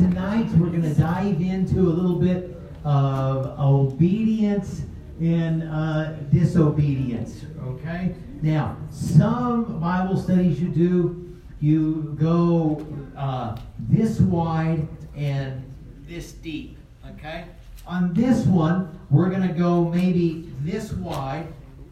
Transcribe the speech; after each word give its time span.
tonight 0.00 0.48
we're 0.52 0.70
going 0.70 0.82
to 0.82 0.94
dive 0.94 1.42
into 1.42 1.80
a 1.80 1.92
little 1.92 2.18
bit 2.18 2.56
of 2.84 3.58
obedience 3.60 4.84
and 5.20 5.62
uh, 5.64 6.12
disobedience. 6.32 7.44
Okay? 7.66 8.14
Now, 8.40 8.78
some 8.90 9.78
Bible 9.78 10.16
studies 10.16 10.58
you 10.58 10.68
do, 10.68 11.38
you 11.60 12.16
go 12.18 12.86
uh, 13.14 13.58
this 13.78 14.20
wide 14.20 14.88
and 15.14 15.62
this 16.08 16.32
deep. 16.32 16.78
Okay? 17.10 17.44
On 17.86 18.14
this 18.14 18.46
one, 18.46 18.98
we're 19.10 19.28
going 19.28 19.46
to 19.46 19.52
go 19.52 19.84
maybe 19.84 20.50
this 20.60 20.94
wide 20.94 21.46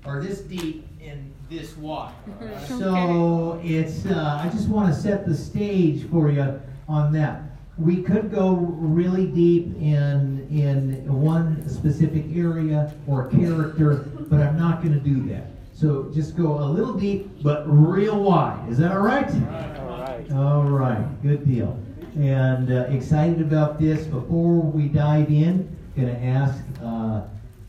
or 0.07 0.23
this 0.23 0.41
deep 0.41 0.89
and 1.03 1.31
this 1.51 1.77
wide. 1.77 2.15
So 2.69 3.61
it's, 3.63 4.07
uh, 4.07 4.41
I 4.43 4.49
just 4.49 4.71
want 4.71 4.95
to 4.95 4.99
set 4.99 5.27
the 5.27 5.35
stage 5.35 6.09
for 6.09 6.31
you 6.31 6.59
on 6.89 7.13
that. 7.13 7.43
We 7.79 8.03
could 8.03 8.33
go 8.33 8.55
really 8.55 9.27
deep 9.27 9.77
in 9.77 10.47
in 10.51 11.07
one 11.07 11.69
specific 11.69 12.25
area 12.35 12.93
or 13.07 13.29
character, 13.29 14.09
but 14.29 14.41
I'm 14.41 14.59
not 14.59 14.83
going 14.83 14.95
to 14.95 15.01
do 15.01 15.29
that. 15.29 15.47
So 15.73 16.11
just 16.13 16.37
go 16.37 16.59
a 16.59 16.67
little 16.67 16.95
deep, 16.95 17.43
but 17.43 17.63
real 17.67 18.21
wide. 18.21 18.69
Is 18.69 18.79
that 18.79 18.91
all 18.91 19.03
right? 19.03 19.31
All 19.31 19.89
right. 20.01 20.33
All 20.33 20.63
right, 20.65 21.23
good 21.23 21.47
deal. 21.47 21.79
And 22.17 22.73
uh, 22.73 22.87
excited 22.89 23.41
about 23.41 23.79
this. 23.79 24.05
Before 24.07 24.57
we 24.57 24.89
dive 24.89 25.29
in, 25.29 25.77
going 25.97 26.15
to 26.15 26.21
ask 26.25 26.63
uh, 26.83 27.23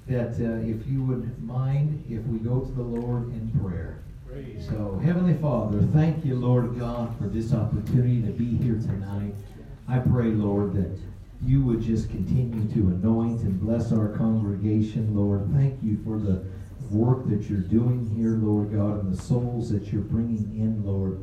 that 0.08 0.31
uh, 0.39 0.67
if 0.67 0.88
you 0.88 1.03
would 1.03 1.41
mind 1.44 2.03
if 2.09 2.23
we 2.26 2.39
go 2.39 2.62
to 2.62 2.72
the 2.72 2.81
Lord 2.81 3.28
in 3.30 3.52
prayer. 3.62 4.00
So, 4.70 5.00
Heavenly 5.03 5.34
Father, 5.36 5.81
thank 5.94 6.23
you, 6.23 6.36
Lord 6.36 6.80
God, 6.80 7.17
for 7.17 7.28
this 7.28 7.53
opportunity 7.53 8.22
to 8.22 8.31
be 8.31 8.58
here 8.58 8.76
tonight. 8.76 9.34
I 9.89 9.98
pray, 9.98 10.27
Lord, 10.27 10.73
that 10.75 10.99
you 11.43 11.63
would 11.63 11.81
just 11.81 12.09
continue 12.09 12.71
to 12.73 12.89
anoint 12.89 13.41
and 13.41 13.59
bless 13.59 13.91
our 13.91 14.09
congregation, 14.09 15.16
Lord. 15.16 15.50
Thank 15.53 15.81
you 15.81 16.00
for 16.03 16.19
the 16.19 16.45
work 16.91 17.27
that 17.30 17.50
you're 17.50 17.59
doing 17.59 18.05
here, 18.16 18.38
Lord 18.38 18.72
God, 18.72 19.03
and 19.03 19.11
the 19.11 19.22
souls 19.22 19.72
that 19.72 19.91
you're 19.91 20.02
bringing 20.02 20.59
in, 20.59 20.86
Lord. 20.86 21.19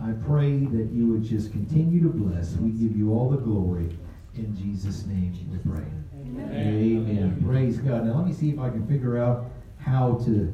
I 0.00 0.12
pray 0.26 0.58
that 0.58 0.90
you 0.92 1.06
would 1.08 1.22
just 1.22 1.52
continue 1.52 2.02
to 2.02 2.08
bless. 2.08 2.54
We 2.56 2.70
give 2.70 2.96
you 2.96 3.12
all 3.12 3.30
the 3.30 3.36
glory. 3.36 3.96
In 4.34 4.56
Jesus' 4.56 5.06
name 5.06 5.32
we 5.50 5.58
pray. 5.70 5.86
Amen. 6.14 6.50
Amen. 6.52 7.44
Praise 7.44 7.78
God. 7.78 8.04
Now 8.04 8.16
let 8.16 8.26
me 8.26 8.32
see 8.32 8.50
if 8.50 8.58
I 8.58 8.70
can 8.70 8.86
figure 8.86 9.18
out 9.18 9.50
how 9.78 10.14
to 10.24 10.52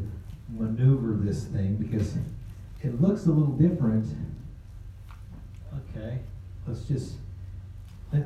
maneuver 0.51 1.13
this 1.23 1.45
thing 1.45 1.77
because 1.77 2.17
it 2.83 3.01
looks 3.01 3.27
a 3.27 3.31
little 3.31 3.55
different. 3.55 4.07
Okay. 5.91 6.19
Let's 6.67 6.85
just 6.85 7.15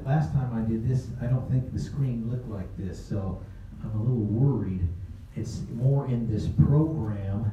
last 0.05 0.33
time 0.33 0.53
I 0.55 0.69
did 0.69 0.89
this, 0.89 1.09
I 1.23 1.27
don't 1.27 1.49
think 1.51 1.73
the 1.73 1.79
screen 1.79 2.29
looked 2.31 2.49
like 2.49 2.69
this, 2.77 3.03
so 3.03 3.43
I'm 3.83 3.99
a 3.99 4.03
little 4.03 4.17
worried. 4.17 4.87
It's 5.37 5.63
more 5.73 6.07
in 6.07 6.31
this 6.31 6.47
program 6.47 7.53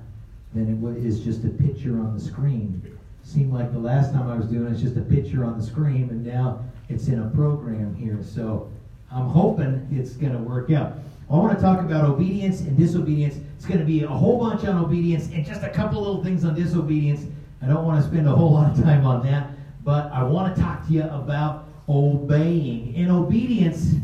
than 0.53 0.83
it 0.97 1.05
is 1.05 1.19
just 1.19 1.43
a 1.45 1.49
picture 1.49 1.99
on 1.99 2.17
the 2.17 2.23
screen. 2.23 2.81
Seemed 3.23 3.53
like 3.53 3.71
the 3.71 3.79
last 3.79 4.11
time 4.13 4.29
I 4.29 4.35
was 4.35 4.47
doing 4.47 4.67
it, 4.67 4.71
it's 4.73 4.81
just 4.81 4.97
a 4.97 5.01
picture 5.01 5.43
on 5.45 5.57
the 5.57 5.63
screen, 5.63 6.09
and 6.09 6.25
now 6.25 6.63
it's 6.89 7.07
in 7.07 7.19
a 7.19 7.29
program 7.29 7.95
here. 7.95 8.19
So 8.23 8.71
I'm 9.11 9.27
hoping 9.27 9.87
it's 9.91 10.11
going 10.11 10.33
to 10.33 10.39
work 10.39 10.71
out. 10.71 10.93
I 11.29 11.33
want 11.33 11.57
to 11.57 11.61
talk 11.61 11.79
about 11.79 12.05
obedience 12.05 12.61
and 12.61 12.77
disobedience. 12.77 13.37
It's 13.55 13.65
going 13.65 13.79
to 13.79 13.85
be 13.85 14.03
a 14.03 14.07
whole 14.07 14.39
bunch 14.39 14.63
on 14.65 14.77
obedience 14.77 15.27
and 15.33 15.45
just 15.45 15.63
a 15.63 15.69
couple 15.69 16.01
little 16.01 16.23
things 16.23 16.45
on 16.45 16.53
disobedience. 16.53 17.25
I 17.61 17.67
don't 17.67 17.83
want 17.83 18.03
to 18.03 18.07
spend 18.07 18.27
a 18.27 18.31
whole 18.31 18.53
lot 18.53 18.77
of 18.77 18.83
time 18.83 19.05
on 19.07 19.25
that, 19.25 19.49
but 19.83 20.11
I 20.11 20.21
want 20.21 20.55
to 20.55 20.61
talk 20.61 20.85
to 20.85 20.93
you 20.93 21.03
about 21.03 21.64
obeying. 21.87 22.95
And 22.95 23.11
obedience 23.11 23.95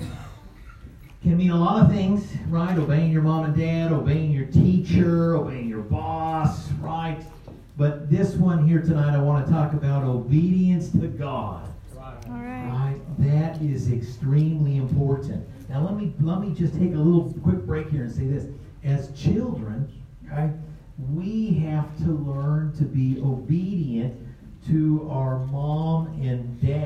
can 1.24 1.38
mean 1.38 1.52
a 1.52 1.60
lot 1.60 1.84
of 1.84 1.92
things, 1.92 2.28
right? 2.48 2.78
Obeying 2.78 3.12
your 3.12 3.22
mom 3.22 3.46
and 3.46 3.56
dad, 3.56 3.92
obeying 3.92 4.32
your 4.32 4.48
teacher, 4.48 5.36
obeying 5.36 5.68
your 5.68 5.82
boss, 5.82 6.72
right? 6.74 7.22
But 7.78 8.10
this 8.10 8.36
one 8.36 8.68
here 8.68 8.82
tonight, 8.82 9.16
I 9.16 9.22
want 9.22 9.46
to 9.46 9.52
talk 9.52 9.74
about 9.74 10.04
obedience 10.04 10.92
to 10.92 11.08
God. 11.08 11.68
All 11.96 12.34
right. 12.34 12.68
Right? 12.68 13.00
That 13.20 13.62
is 13.62 13.92
extremely 13.92 14.78
important. 14.78 15.48
Now 15.70 15.84
let 15.84 15.96
me 15.96 16.14
let 16.20 16.42
me 16.42 16.54
just 16.54 16.74
take 16.74 16.94
a 16.94 16.98
little 16.98 17.34
quick 17.44 17.66
break 17.66 17.90
here 17.90 18.04
and 18.04 18.12
say 18.12 18.26
this. 18.26 18.46
As 18.84 19.12
children, 19.12 19.92
okay, 20.26 20.52
we 21.12 21.54
have 21.66 21.96
to 22.00 22.12
learn 22.12 22.74
to 22.78 22.84
be 22.84 23.22
obedient 23.22 24.18
to 24.68 25.08
our 25.12 25.40
mom 25.46 26.08
and 26.22 26.60
dads 26.62 26.81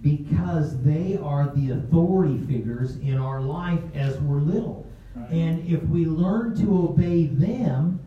because 0.00 0.80
they 0.82 1.18
are 1.22 1.52
the 1.54 1.70
authority 1.72 2.38
figures 2.46 2.96
in 2.96 3.18
our 3.18 3.40
life 3.40 3.80
as 3.94 4.18
we're 4.20 4.40
little. 4.40 4.86
Right. 5.14 5.30
And 5.30 5.68
if 5.68 5.82
we 5.84 6.04
learn 6.04 6.54
to 6.60 6.88
obey 6.88 7.26
them, 7.26 8.00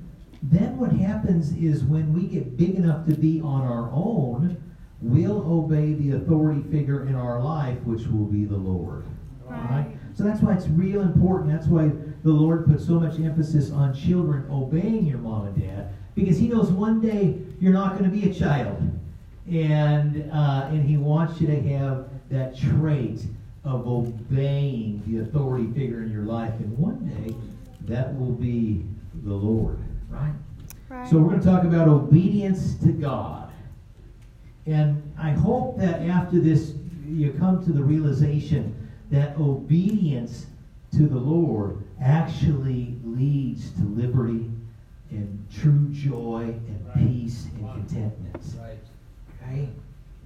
then 0.44 0.78
what 0.78 0.92
happens 0.92 1.52
is 1.54 1.84
when 1.84 2.14
we 2.14 2.28
get 2.28 2.56
big 2.56 2.76
enough 2.76 3.06
to 3.08 3.14
be 3.14 3.42
on 3.42 3.62
our 3.62 3.90
own, 3.92 4.62
we'll 5.02 5.44
obey 5.52 5.94
the 5.94 6.12
authority 6.12 6.62
figure 6.70 7.08
in 7.08 7.16
our 7.16 7.42
life, 7.42 7.78
which 7.84 8.08
will 8.08 8.26
be 8.26 8.46
the 8.46 8.58
Lord. 8.58 9.06
Right. 9.46 9.70
right? 9.70 9.88
So 10.14 10.24
that's 10.24 10.42
why 10.42 10.54
it's 10.54 10.68
real 10.68 11.02
important. 11.02 11.52
That's 11.52 11.68
why 11.68 11.92
the 12.24 12.32
Lord 12.32 12.66
puts 12.66 12.86
so 12.86 13.00
much 13.00 13.20
emphasis 13.20 13.72
on 13.72 13.94
children 13.94 14.46
obeying 14.50 15.06
your 15.06 15.18
mom 15.18 15.48
and 15.48 15.60
dad, 15.60 15.94
because 16.16 16.38
He 16.38 16.48
knows 16.48 16.72
one 16.72 17.02
day 17.02 17.40
you're 17.60 17.74
not 17.74 17.98
going 17.98 18.10
to 18.10 18.16
be 18.16 18.30
a 18.30 18.34
child 18.34 18.82
and 19.50 20.30
uh, 20.32 20.68
and 20.70 20.88
he 20.88 20.98
wants 20.98 21.42
you 21.42 21.48
to 21.48 21.62
have 21.62 22.10
that 22.30 22.58
trait 22.58 23.26
of 23.64 23.88
obeying 23.88 25.02
the 25.08 25.24
authority 25.24 25.68
figure 25.74 26.02
in 26.02 26.12
your 26.12 26.24
life, 26.24 26.54
and 26.60 26.78
one 26.78 27.06
day 27.08 27.36
that 27.82 28.18
will 28.18 28.32
be 28.32 28.86
the 29.24 29.34
Lord, 29.34 29.80
right? 30.10 30.34
Right. 30.88 31.10
So 31.10 31.18
we're 31.18 31.30
going 31.30 31.42
to 31.42 31.46
talk 31.46 31.64
about 31.64 31.88
obedience 31.88 32.76
to 32.76 32.92
God, 32.92 33.52
and 34.66 35.02
I 35.20 35.32
hope 35.32 35.78
that 35.80 36.02
after 36.02 36.40
this 36.40 36.74
you 37.08 37.34
come 37.34 37.64
to 37.66 37.72
the 37.72 37.84
realization 37.84 38.76
that 39.10 39.36
obedience 39.38 40.46
to 40.92 41.08
the 41.08 41.18
Lord 41.18 41.84
actually 42.02 42.96
leads 43.04 43.72
to 43.72 43.82
liberty 43.82 44.52
and 45.10 45.46
true 45.52 45.88
joy 45.90 46.44
and 46.44 46.94
peace 46.94 47.48
and 47.56 47.72
contentment. 47.74 48.29
Right. 49.50 49.60
Okay? 49.60 49.70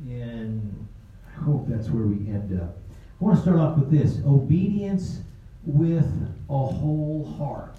And 0.08 0.88
I 1.28 1.44
hope 1.44 1.68
that's 1.68 1.90
where 1.90 2.06
we 2.06 2.28
end 2.30 2.60
up. 2.62 2.78
I 3.22 3.24
want 3.24 3.38
to 3.38 3.42
start 3.42 3.60
off 3.60 3.78
with 3.78 3.92
this 3.92 4.20
obedience 4.26 5.20
with 5.66 6.12
a 6.50 6.58
whole 6.58 7.34
heart. 7.38 7.78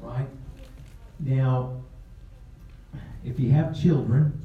Right? 0.00 0.28
Now, 1.20 1.82
if 3.24 3.40
you 3.40 3.50
have 3.50 3.78
children, 3.78 4.40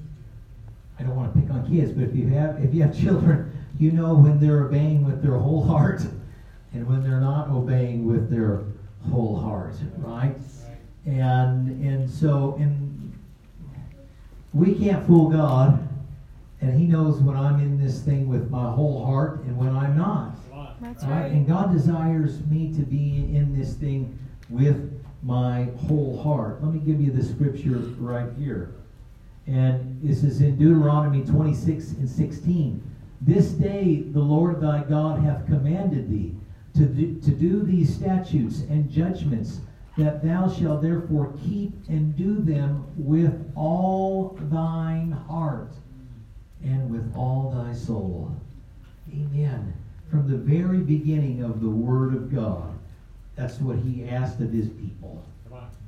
I 0.97 1.03
don't 1.03 1.15
want 1.15 1.33
to 1.33 1.39
pick 1.39 1.49
on 1.51 1.69
kids, 1.69 1.91
but 1.91 2.03
if 2.03 2.15
you 2.15 2.27
have 2.29 2.63
if 2.63 2.73
you 2.73 2.81
have 2.81 2.97
children, 2.97 3.51
you 3.77 3.91
know 3.91 4.15
when 4.15 4.39
they're 4.39 4.65
obeying 4.65 5.05
with 5.05 5.21
their 5.21 5.37
whole 5.37 5.63
heart 5.63 6.01
and 6.73 6.87
when 6.87 7.03
they're 7.03 7.21
not 7.21 7.49
obeying 7.49 8.05
with 8.05 8.29
their 8.29 8.63
whole 9.09 9.39
heart, 9.39 9.75
right? 9.97 10.35
And 11.05 11.83
and 11.85 12.09
so 12.09 12.55
and 12.59 13.17
we 14.53 14.75
can't 14.75 15.05
fool 15.05 15.29
God 15.29 15.88
and 16.61 16.77
He 16.77 16.85
knows 16.85 17.19
when 17.21 17.37
I'm 17.37 17.59
in 17.59 17.81
this 17.81 18.01
thing 18.01 18.27
with 18.27 18.49
my 18.49 18.71
whole 18.71 19.05
heart 19.05 19.43
and 19.43 19.57
when 19.57 19.75
I'm 19.75 19.97
not. 19.97 20.35
That's 20.81 21.03
right? 21.03 21.21
right. 21.21 21.31
And 21.31 21.47
God 21.47 21.73
desires 21.73 22.45
me 22.45 22.73
to 22.73 22.81
be 22.81 23.35
in 23.35 23.57
this 23.57 23.73
thing 23.75 24.17
with 24.49 25.03
my 25.23 25.65
whole 25.87 26.21
heart. 26.21 26.63
Let 26.63 26.73
me 26.73 26.79
give 26.79 27.01
you 27.01 27.11
the 27.11 27.23
scripture 27.23 27.79
right 27.97 28.31
here. 28.37 28.75
And 29.47 29.99
this 30.01 30.23
is 30.23 30.41
in 30.41 30.57
Deuteronomy 30.57 31.25
26 31.25 31.91
and 31.91 32.09
16. 32.09 32.83
This 33.21 33.49
day 33.49 34.03
the 34.11 34.19
Lord 34.19 34.61
thy 34.61 34.83
God 34.83 35.21
hath 35.21 35.45
commanded 35.47 36.09
thee 36.09 36.35
to 36.75 36.85
do, 36.85 37.19
to 37.19 37.31
do 37.31 37.63
these 37.63 37.93
statutes 37.93 38.61
and 38.69 38.89
judgments, 38.89 39.59
that 39.97 40.23
thou 40.23 40.47
shalt 40.47 40.81
therefore 40.81 41.33
keep 41.43 41.73
and 41.89 42.15
do 42.15 42.39
them 42.39 42.85
with 42.95 43.51
all 43.55 44.37
thine 44.43 45.11
heart 45.11 45.73
and 46.63 46.89
with 46.89 47.13
all 47.15 47.51
thy 47.55 47.73
soul. 47.73 48.35
Amen. 49.11 49.73
From 50.09 50.29
the 50.29 50.37
very 50.37 50.79
beginning 50.79 51.43
of 51.43 51.61
the 51.61 51.69
Word 51.69 52.13
of 52.15 52.33
God, 52.33 52.77
that's 53.35 53.59
what 53.59 53.77
he 53.77 54.07
asked 54.07 54.39
of 54.41 54.51
his 54.51 54.67
people. 54.69 55.23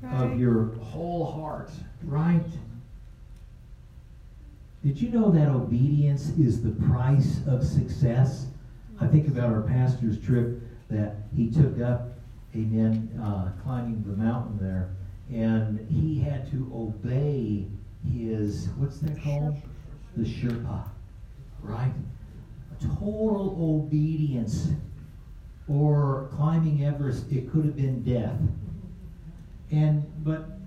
Right. 0.01 0.31
Of 0.31 0.39
your 0.39 0.73
whole 0.77 1.31
heart, 1.31 1.69
right? 2.03 2.43
Did 4.83 4.99
you 4.99 5.09
know 5.09 5.29
that 5.29 5.47
obedience 5.47 6.29
is 6.39 6.63
the 6.63 6.71
price 6.87 7.41
of 7.45 7.63
success? 7.63 8.47
I 8.99 9.05
think 9.05 9.27
about 9.27 9.51
our 9.51 9.61
pastor's 9.61 10.19
trip 10.19 10.59
that 10.89 11.17
he 11.35 11.51
took 11.51 11.79
up, 11.81 12.17
amen, 12.55 13.09
uh, 13.23 13.51
climbing 13.63 14.03
the 14.07 14.15
mountain 14.15 14.57
there, 14.59 14.89
and 15.31 15.87
he 15.87 16.19
had 16.19 16.49
to 16.49 16.71
obey 16.73 17.67
his, 18.11 18.69
what's 18.77 18.99
that 18.99 19.21
called? 19.21 19.61
The 20.15 20.23
Sherpa, 20.23 20.89
right? 21.61 21.93
total 22.81 23.55
obedience 23.59 24.71
or 25.67 26.29
climbing 26.33 26.83
Everest, 26.83 27.31
it 27.31 27.51
could 27.51 27.63
have 27.65 27.75
been 27.75 28.03
death. 28.03 28.39
And 29.69 30.03
but 30.23 30.57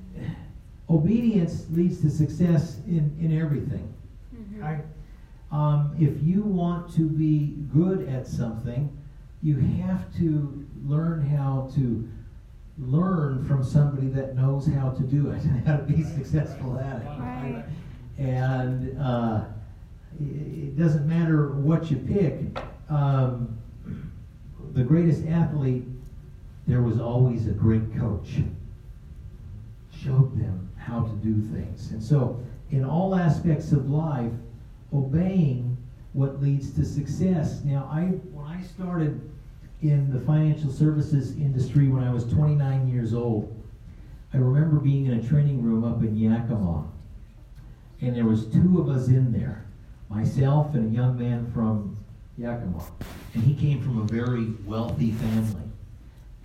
obedience 0.89 1.67
leads 1.71 2.01
to 2.01 2.11
success 2.11 2.81
in, 2.87 3.15
in 3.21 3.33
everything. 3.33 3.93
Mhm. 4.35 4.63
Right? 4.63 4.85
Um, 5.51 5.91
if 5.99 6.23
you 6.23 6.43
want 6.43 6.91
to 6.95 7.09
be 7.09 7.57
good 7.73 8.09
at 8.09 8.27
something, 8.27 8.97
you 9.43 9.57
have 9.57 10.13
to 10.17 10.67
learn 10.85 11.21
how 11.27 11.71
to 11.75 12.09
learn 12.79 13.45
from 13.45 13.63
somebody 13.63 14.09
that 14.09 14.35
knows 14.35 14.67
how 14.67 14.91
to 14.91 15.03
do 15.03 15.31
it 15.31 15.45
and 15.45 15.67
how 15.67 15.77
to 15.77 15.83
be 15.85 16.03
successful 16.03 16.79
at 16.79 17.03
it. 17.03 17.07
Right. 17.07 17.65
And 18.19 19.01
uh, 19.01 19.45
it 20.21 20.79
doesn't 20.79 21.07
matter 21.07 21.53
what 21.53 21.91
you 21.91 21.97
pick. 21.97 22.63
Um, 22.89 23.59
the 24.73 24.83
greatest 24.83 25.27
athlete, 25.27 25.85
there 26.67 26.83
was 26.83 27.01
always 27.01 27.47
a 27.47 27.53
great 27.53 27.97
coach. 27.97 28.29
Showed 29.93 30.39
them 30.39 30.71
how 30.77 31.03
to 31.03 31.13
do 31.17 31.41
things. 31.41 31.91
And 31.91 32.03
so, 32.03 32.43
in 32.71 32.85
all 32.85 33.15
aspects 33.15 33.73
of 33.73 33.89
life, 33.89 34.33
obeying 34.93 35.77
what 36.13 36.41
leads 36.41 36.73
to 36.75 36.85
success. 36.85 37.63
Now, 37.65 37.89
I 37.91 38.03
when 38.33 38.47
I 38.47 38.63
started 38.63 39.21
in 39.83 40.11
the 40.13 40.21
financial 40.21 40.71
services 40.71 41.37
industry 41.37 41.89
when 41.89 42.03
I 42.03 42.13
was 42.13 42.25
29 42.25 42.89
years 42.89 43.13
old, 43.15 43.55
I 44.33 44.39
remember 44.39 44.79
being 44.79 45.07
in 45.07 45.15
a 45.15 45.23
training 45.23 45.63
room 45.63 45.85
up 45.85 46.03
in 46.03 46.17
Yakima, 46.17 46.85
and 48.01 48.17
there 48.17 48.25
was 48.25 48.47
two 48.47 48.81
of 48.81 48.89
us 48.89 49.09
in 49.09 49.33
there, 49.33 49.65
myself 50.09 50.75
and 50.75 50.93
a 50.93 50.95
young 50.95 51.19
man 51.19 51.51
from 51.53 51.97
Yakima, 52.37 52.83
and 53.35 53.43
he 53.43 53.55
came 53.55 53.83
from 53.83 54.01
a 54.01 54.05
very 54.05 54.53
wealthy 54.65 55.13
family, 55.13 55.63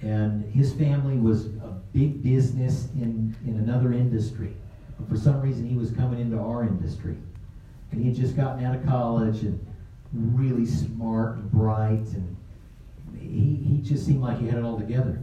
and 0.02 0.46
his 0.54 0.74
family 0.74 1.18
was 1.18 1.48
a 1.48 1.76
big 1.94 2.22
business 2.24 2.88
in 2.96 3.36
in 3.46 3.58
another 3.58 3.94
industry, 3.94 4.54
but 4.98 5.10
for 5.10 5.18
some 5.18 5.42
reason 5.42 5.68
he 5.68 5.76
was 5.76 5.92
coming 5.92 6.20
into 6.20 6.38
our 6.38 6.64
industry, 6.64 7.18
and 7.92 8.02
he 8.02 8.10
had 8.10 8.16
just 8.16 8.36
gotten 8.36 8.64
out 8.64 8.76
of 8.76 8.86
college 8.86 9.42
and 9.42 9.66
really 10.14 10.66
smart 10.66 11.38
and 11.38 11.52
bright. 11.52 12.06
And 12.14 12.36
he, 13.20 13.56
he 13.56 13.82
just 13.82 14.06
seemed 14.06 14.22
like 14.22 14.40
he 14.40 14.48
had 14.48 14.58
it 14.58 14.64
all 14.64 14.78
together. 14.78 15.22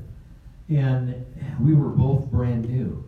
And 0.68 1.24
we 1.60 1.74
were 1.74 1.88
both 1.88 2.26
brand 2.26 2.68
new. 2.68 3.04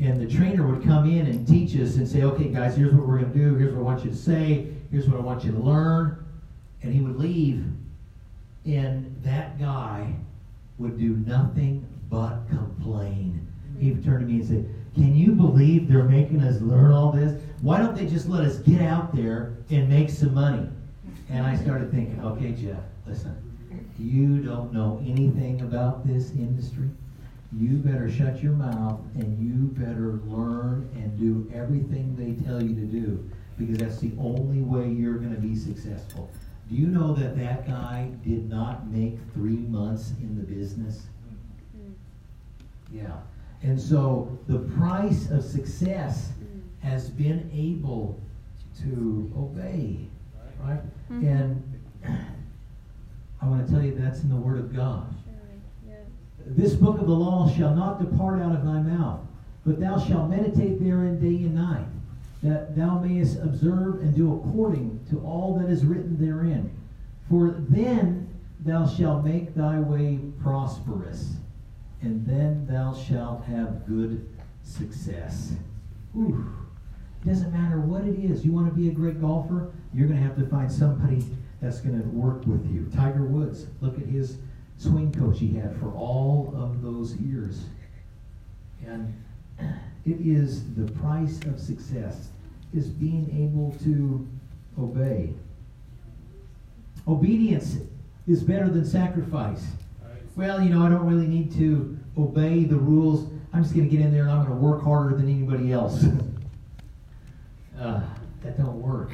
And 0.00 0.20
the 0.20 0.32
trainer 0.32 0.66
would 0.66 0.84
come 0.84 1.08
in 1.08 1.26
and 1.26 1.46
teach 1.46 1.74
us 1.76 1.96
and 1.96 2.06
say, 2.06 2.22
okay, 2.22 2.48
guys, 2.48 2.76
here's 2.76 2.92
what 2.94 3.06
we're 3.06 3.18
going 3.18 3.32
to 3.32 3.38
do. 3.38 3.56
Here's 3.56 3.74
what 3.74 3.80
I 3.80 3.84
want 3.84 4.04
you 4.04 4.10
to 4.10 4.16
say. 4.16 4.68
Here's 4.92 5.08
what 5.08 5.18
I 5.18 5.22
want 5.22 5.44
you 5.44 5.52
to 5.52 5.58
learn. 5.58 6.24
And 6.82 6.94
he 6.94 7.00
would 7.00 7.16
leave. 7.16 7.64
And 8.64 9.14
that 9.24 9.58
guy 9.58 10.14
would 10.78 10.98
do 10.98 11.16
nothing 11.26 11.84
but 12.08 12.48
complain. 12.48 13.44
He 13.80 13.90
would 13.90 14.04
turn 14.04 14.20
to 14.20 14.26
me 14.26 14.34
and 14.40 14.48
say, 14.48 14.64
can 14.94 15.14
you 15.14 15.32
believe 15.32 15.88
they're 15.88 16.04
making 16.04 16.42
us 16.42 16.60
learn 16.60 16.92
all 16.92 17.12
this? 17.12 17.40
Why 17.60 17.78
don't 17.78 17.96
they 17.96 18.06
just 18.06 18.28
let 18.28 18.44
us 18.44 18.58
get 18.58 18.80
out 18.80 19.14
there 19.14 19.54
and 19.70 19.88
make 19.88 20.10
some 20.10 20.34
money? 20.34 20.68
And 21.28 21.44
I 21.44 21.56
started 21.56 21.90
thinking, 21.90 22.20
okay, 22.24 22.52
Jeff, 22.52 22.80
listen, 23.06 23.36
you 23.98 24.38
don't 24.42 24.72
know 24.72 25.02
anything 25.06 25.60
about 25.60 26.06
this 26.06 26.30
industry. 26.30 26.88
You 27.52 27.78
better 27.78 28.10
shut 28.10 28.42
your 28.42 28.52
mouth 28.52 29.00
and 29.14 29.38
you 29.38 29.68
better 29.82 30.20
learn 30.26 30.88
and 30.94 31.18
do 31.18 31.50
everything 31.54 32.14
they 32.16 32.42
tell 32.44 32.62
you 32.62 32.74
to 32.74 32.82
do 32.86 33.28
because 33.58 33.78
that's 33.78 33.98
the 34.00 34.12
only 34.18 34.60
way 34.60 34.88
you're 34.90 35.16
going 35.18 35.34
to 35.34 35.40
be 35.40 35.56
successful. 35.56 36.30
Do 36.68 36.74
you 36.76 36.88
know 36.88 37.14
that 37.14 37.36
that 37.38 37.66
guy 37.66 38.10
did 38.22 38.48
not 38.50 38.88
make 38.88 39.16
three 39.32 39.56
months 39.56 40.12
in 40.20 40.36
the 40.36 40.42
business? 40.44 41.06
Mm. 41.76 41.92
Yeah. 42.92 43.16
And 43.62 43.80
so 43.80 44.38
the 44.46 44.58
price 44.58 45.30
of 45.30 45.42
success 45.42 46.32
Mm. 46.38 46.60
has 46.86 47.08
been 47.08 47.50
able 47.52 48.20
to 48.82 49.32
obey, 49.36 50.06
right? 50.62 50.80
Mhm. 51.10 51.26
And 51.26 51.62
I 53.40 53.48
want 53.48 53.66
to 53.66 53.72
tell 53.72 53.82
you 53.82 53.94
that's 53.98 54.22
in 54.22 54.28
the 54.28 54.36
Word 54.36 54.58
of 54.58 54.74
God. 54.76 55.06
This 56.46 56.74
book 56.74 56.98
of 57.00 57.06
the 57.06 57.14
law 57.14 57.50
shall 57.54 57.74
not 57.74 58.00
depart 58.00 58.40
out 58.40 58.54
of 58.54 58.64
thy 58.64 58.80
mouth, 58.80 59.20
but 59.66 59.80
thou 59.80 59.98
shalt 59.98 60.30
meditate 60.30 60.82
therein 60.82 61.20
day 61.20 61.44
and 61.44 61.54
night, 61.54 61.86
that 62.42 62.76
thou 62.76 62.98
mayest 62.98 63.38
observe 63.38 64.00
and 64.00 64.14
do 64.14 64.34
according 64.34 65.00
to 65.10 65.20
all 65.20 65.58
that 65.58 65.70
is 65.70 65.84
written 65.84 66.16
therein. 66.18 66.70
For 67.28 67.56
then 67.68 68.28
thou 68.60 68.86
shalt 68.86 69.24
make 69.24 69.54
thy 69.54 69.78
way 69.78 70.20
prosperous, 70.42 71.34
and 72.00 72.24
then 72.26 72.66
thou 72.66 72.94
shalt 72.94 73.44
have 73.44 73.86
good 73.86 74.28
success. 74.62 75.52
Ooh. 76.16 76.50
Doesn't 77.26 77.52
matter 77.52 77.80
what 77.80 78.04
it 78.04 78.18
is. 78.18 78.44
You 78.44 78.52
want 78.52 78.68
to 78.68 78.74
be 78.74 78.88
a 78.88 78.92
great 78.92 79.20
golfer? 79.20 79.72
You're 79.92 80.06
going 80.06 80.20
to 80.20 80.26
have 80.26 80.36
to 80.36 80.46
find 80.46 80.70
somebody 80.70 81.24
that's 81.60 81.80
going 81.80 82.00
to 82.00 82.08
work 82.08 82.46
with 82.46 82.64
you. 82.72 82.88
Tiger 82.94 83.24
Woods, 83.24 83.66
look 83.80 83.98
at 83.98 84.06
his 84.06 84.38
swing 84.78 85.12
coach 85.12 85.40
he 85.40 85.54
had 85.54 85.76
for 85.78 85.92
all 85.92 86.54
of 86.56 86.82
those 86.82 87.14
years. 87.16 87.64
And 88.86 89.12
it 90.06 90.20
is 90.20 90.74
the 90.74 90.90
price 90.92 91.40
of 91.42 91.60
success 91.60 92.28
is 92.72 92.88
being 92.88 93.28
able 93.32 93.76
to 93.84 94.26
obey. 94.80 95.34
Obedience 97.06 97.78
is 98.26 98.42
better 98.42 98.68
than 98.68 98.84
sacrifice. 98.84 99.66
Well, 100.36 100.62
you 100.62 100.70
know, 100.70 100.86
I 100.86 100.88
don't 100.88 101.06
really 101.06 101.26
need 101.26 101.52
to 101.56 101.98
obey 102.16 102.64
the 102.64 102.76
rules. 102.76 103.28
I'm 103.52 103.62
just 103.62 103.74
going 103.74 103.88
to 103.88 103.96
get 103.96 104.04
in 104.04 104.12
there 104.12 104.22
and 104.22 104.30
I'm 104.30 104.44
going 104.44 104.56
to 104.56 104.64
work 104.64 104.84
harder 104.84 105.16
than 105.16 105.28
anybody 105.28 105.72
else. 105.72 106.04
uh, 107.80 108.02
that 108.42 108.56
don't 108.56 108.80
work, 108.80 109.12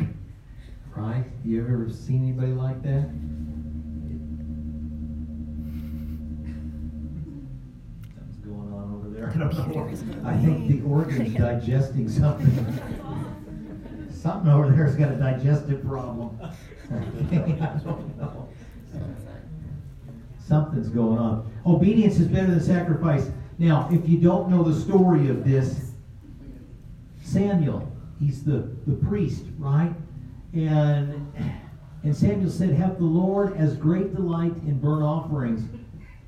right? 0.94 1.24
You 1.44 1.62
ever 1.62 1.88
seen 1.90 2.22
anybody 2.24 2.52
like 2.52 2.82
that? 2.82 3.08
There. 9.32 9.44
I 9.44 9.48
don't 9.48 9.74
know. 9.74 10.28
I 10.28 10.36
think 10.36 10.68
the 10.68 10.88
organ's 10.88 11.34
digesting 11.38 12.08
something. 12.08 12.80
Something 14.12 14.50
over 14.50 14.70
there's 14.70 14.96
got 14.96 15.12
a 15.12 15.16
digestive 15.16 15.84
problem. 15.84 16.38
I 16.90 17.80
don't 17.84 18.18
know. 18.18 18.48
Something's 20.46 20.88
going 20.88 21.18
on. 21.18 21.50
Obedience 21.66 22.18
is 22.18 22.28
better 22.28 22.48
than 22.48 22.60
sacrifice. 22.60 23.30
Now, 23.58 23.88
if 23.90 24.08
you 24.08 24.18
don't 24.18 24.50
know 24.50 24.62
the 24.62 24.78
story 24.78 25.28
of 25.28 25.44
this, 25.44 25.92
Samuel, 27.22 27.90
he's 28.20 28.44
the, 28.44 28.70
the 28.86 28.94
priest, 28.94 29.44
right? 29.58 29.94
And 30.52 31.32
and 32.04 32.14
Samuel 32.14 32.50
said, 32.50 32.74
Have 32.74 32.98
the 32.98 33.04
Lord 33.04 33.56
as 33.56 33.76
great 33.76 34.14
delight 34.14 34.54
in 34.66 34.78
burnt 34.78 35.02
offerings 35.02 35.66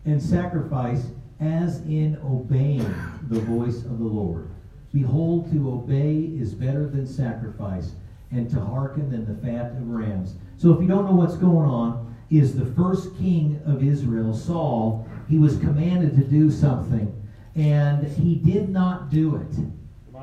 and 0.07 0.21
sacrifice 0.21 1.09
as 1.41 1.81
in 1.83 2.19
obeying 2.25 2.95
the 3.29 3.41
voice 3.41 3.85
of 3.85 3.99
the 3.99 4.05
Lord. 4.05 4.49
Behold, 4.93 5.51
to 5.53 5.71
obey 5.71 6.31
is 6.39 6.55
better 6.55 6.87
than 6.87 7.07
sacrifice, 7.07 7.93
and 8.31 8.51
to 8.51 8.61
hearken 8.61 9.11
than 9.11 9.27
the 9.27 9.47
fat 9.47 9.73
of 9.73 9.89
rams. 9.89 10.35
So 10.57 10.73
if 10.73 10.81
you 10.81 10.89
don't 10.89 11.05
know 11.05 11.15
what's 11.15 11.37
going 11.37 11.69
on, 11.69 12.17
is 12.31 12.57
the 12.57 12.67
first 12.67 13.17
king 13.19 13.61
of 13.67 13.85
Israel, 13.85 14.35
Saul, 14.35 15.07
he 15.29 15.39
was 15.39 15.59
commanded 15.59 16.17
to 16.17 16.25
do 16.25 16.51
something, 16.51 17.13
and 17.55 18.07
he 18.07 18.35
did 18.35 18.69
not 18.69 19.11
do 19.11 19.37
it, 19.37 19.57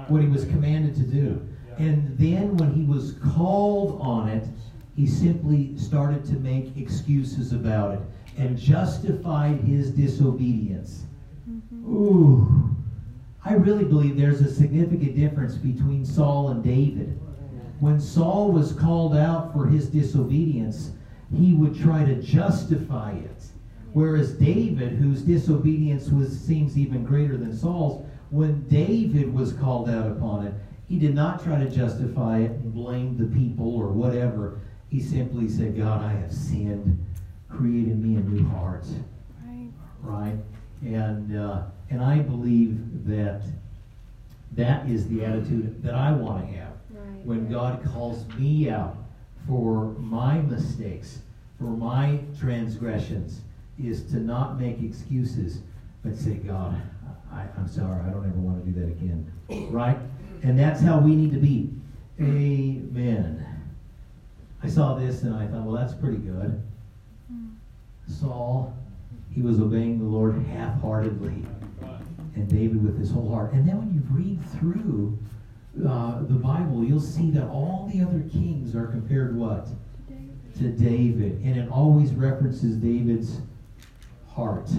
what 0.10 0.22
he 0.22 0.28
was 0.28 0.46
commanded 0.46 0.96
to 0.96 1.04
do. 1.04 1.48
And 1.78 2.18
then 2.18 2.58
when 2.58 2.74
he 2.74 2.84
was 2.84 3.16
called 3.34 4.02
on 4.02 4.28
it, 4.28 4.48
he 4.96 5.08
simply 5.08 5.78
started 5.78 6.26
to 6.26 6.34
make 6.34 6.78
excuses 6.78 7.54
about 7.54 7.94
it 7.94 8.02
and 8.38 8.58
justified 8.58 9.60
his 9.62 9.92
disobedience. 9.92 11.04
Mm-hmm. 11.50 11.96
Ooh. 11.96 12.76
I 13.46 13.54
really 13.54 13.84
believe 13.84 14.18
there's 14.18 14.42
a 14.42 14.54
significant 14.54 15.16
difference 15.16 15.56
between 15.56 16.06
Saul 16.06 16.50
and 16.50 16.64
David. 16.64 17.20
When 17.80 18.00
Saul 18.00 18.52
was 18.52 18.72
called 18.72 19.16
out 19.16 19.52
for 19.52 19.68
his 19.68 19.90
disobedience, 19.90 20.92
he 21.36 21.54
would 21.54 21.78
try 21.78 22.06
to 22.06 22.22
justify 22.22 23.12
it. 23.12 23.44
Whereas 23.92 24.34
David, 24.34 24.94
whose 24.94 25.22
disobedience 25.22 26.10
was 26.10 26.40
seems 26.40 26.78
even 26.78 27.04
greater 27.04 27.38
than 27.38 27.56
Saul's, 27.56 28.06
when 28.30 28.68
David 28.70 29.34
was 29.34 29.54
called 29.54 29.90
out 29.90 30.10
upon 30.10 30.48
it, 30.48 30.54
he 30.88 30.98
did 30.98 31.14
not 31.14 31.44
try 31.44 31.60
to 31.60 31.70
justify 31.70 32.40
it 32.40 32.52
and 32.52 32.74
blame 32.74 33.18
the 33.18 33.36
people 33.36 33.76
or 33.76 33.90
whatever. 33.90 34.60
He 34.90 35.02
simply 35.02 35.50
said, 35.50 35.78
God, 35.78 36.02
I 36.02 36.14
have 36.14 36.34
sinned. 36.34 37.04
Create 37.58 37.88
in 37.88 38.02
me 38.02 38.16
a 38.20 38.24
new 38.24 38.44
heart 38.50 38.86
Right. 39.46 39.70
right? 40.02 40.38
And 40.84 41.36
uh, 41.38 41.64
and 41.90 42.02
I 42.02 42.20
believe 42.20 43.06
that 43.06 43.44
that 44.54 44.90
is 44.90 45.08
the 45.08 45.24
attitude 45.24 45.82
that 45.84 45.94
I 45.96 46.12
want 46.12 46.46
to 46.48 46.54
have 46.58 46.74
Right. 46.90 47.26
when 47.26 47.50
God 47.50 47.84
calls 47.84 48.26
me 48.38 48.70
out 48.70 48.98
for 49.48 49.90
my 50.00 50.40
mistakes, 50.42 51.20
for 51.58 51.66
my 51.66 52.20
transgressions, 52.40 53.42
is 53.80 54.04
to 54.12 54.20
not 54.20 54.60
make 54.60 54.82
excuses, 54.82 55.62
but 56.04 56.16
say, 56.16 56.36
God, 56.36 56.80
I, 57.32 57.46
I'm 57.58 57.68
sorry, 57.68 58.02
I 58.02 58.10
don't 58.10 58.26
ever 58.26 58.40
want 58.40 58.64
to 58.64 58.72
do 58.72 58.80
that 58.80 58.88
again. 58.92 59.32
Right? 59.72 59.98
And 60.44 60.58
that's 60.58 60.82
how 60.82 61.00
we 61.00 61.16
need 61.16 61.32
to 61.34 61.40
be. 61.40 61.70
Amen. 62.20 63.46
I 64.62 64.68
saw 64.68 64.94
this 64.96 65.24
and 65.24 65.34
I 65.36 65.48
thought, 65.48 65.64
well, 65.64 65.76
that's 65.76 65.94
pretty 65.94 66.18
good. 66.18 66.62
Saul, 68.08 68.74
he 69.32 69.42
was 69.42 69.60
obeying 69.60 70.00
the 70.00 70.06
Lord 70.06 70.36
half 70.48 70.80
heartedly, 70.82 71.46
and 72.36 72.48
David 72.50 72.84
with 72.84 73.00
his 73.00 73.12
whole 73.12 73.34
heart. 73.34 73.54
And 73.54 73.68
then 73.68 73.78
when 73.78 73.94
you 73.94 74.02
read 74.12 74.40
through 74.60 75.18
uh, 75.88 76.22
the 76.22 76.36
Bible, 76.36 76.84
you'll 76.84 77.00
see 77.00 77.32
that 77.32 77.48
all 77.48 77.90
the 77.92 78.02
other 78.02 78.22
kings 78.32 78.76
are 78.76 78.88
compared 78.88 79.36
what? 79.36 79.68
To 80.58 80.70
David. 80.70 81.42
And 81.44 81.58
it 81.58 81.70
always 81.70 82.12
references 82.12 82.76
David's 82.76 83.40
heart 84.28 84.70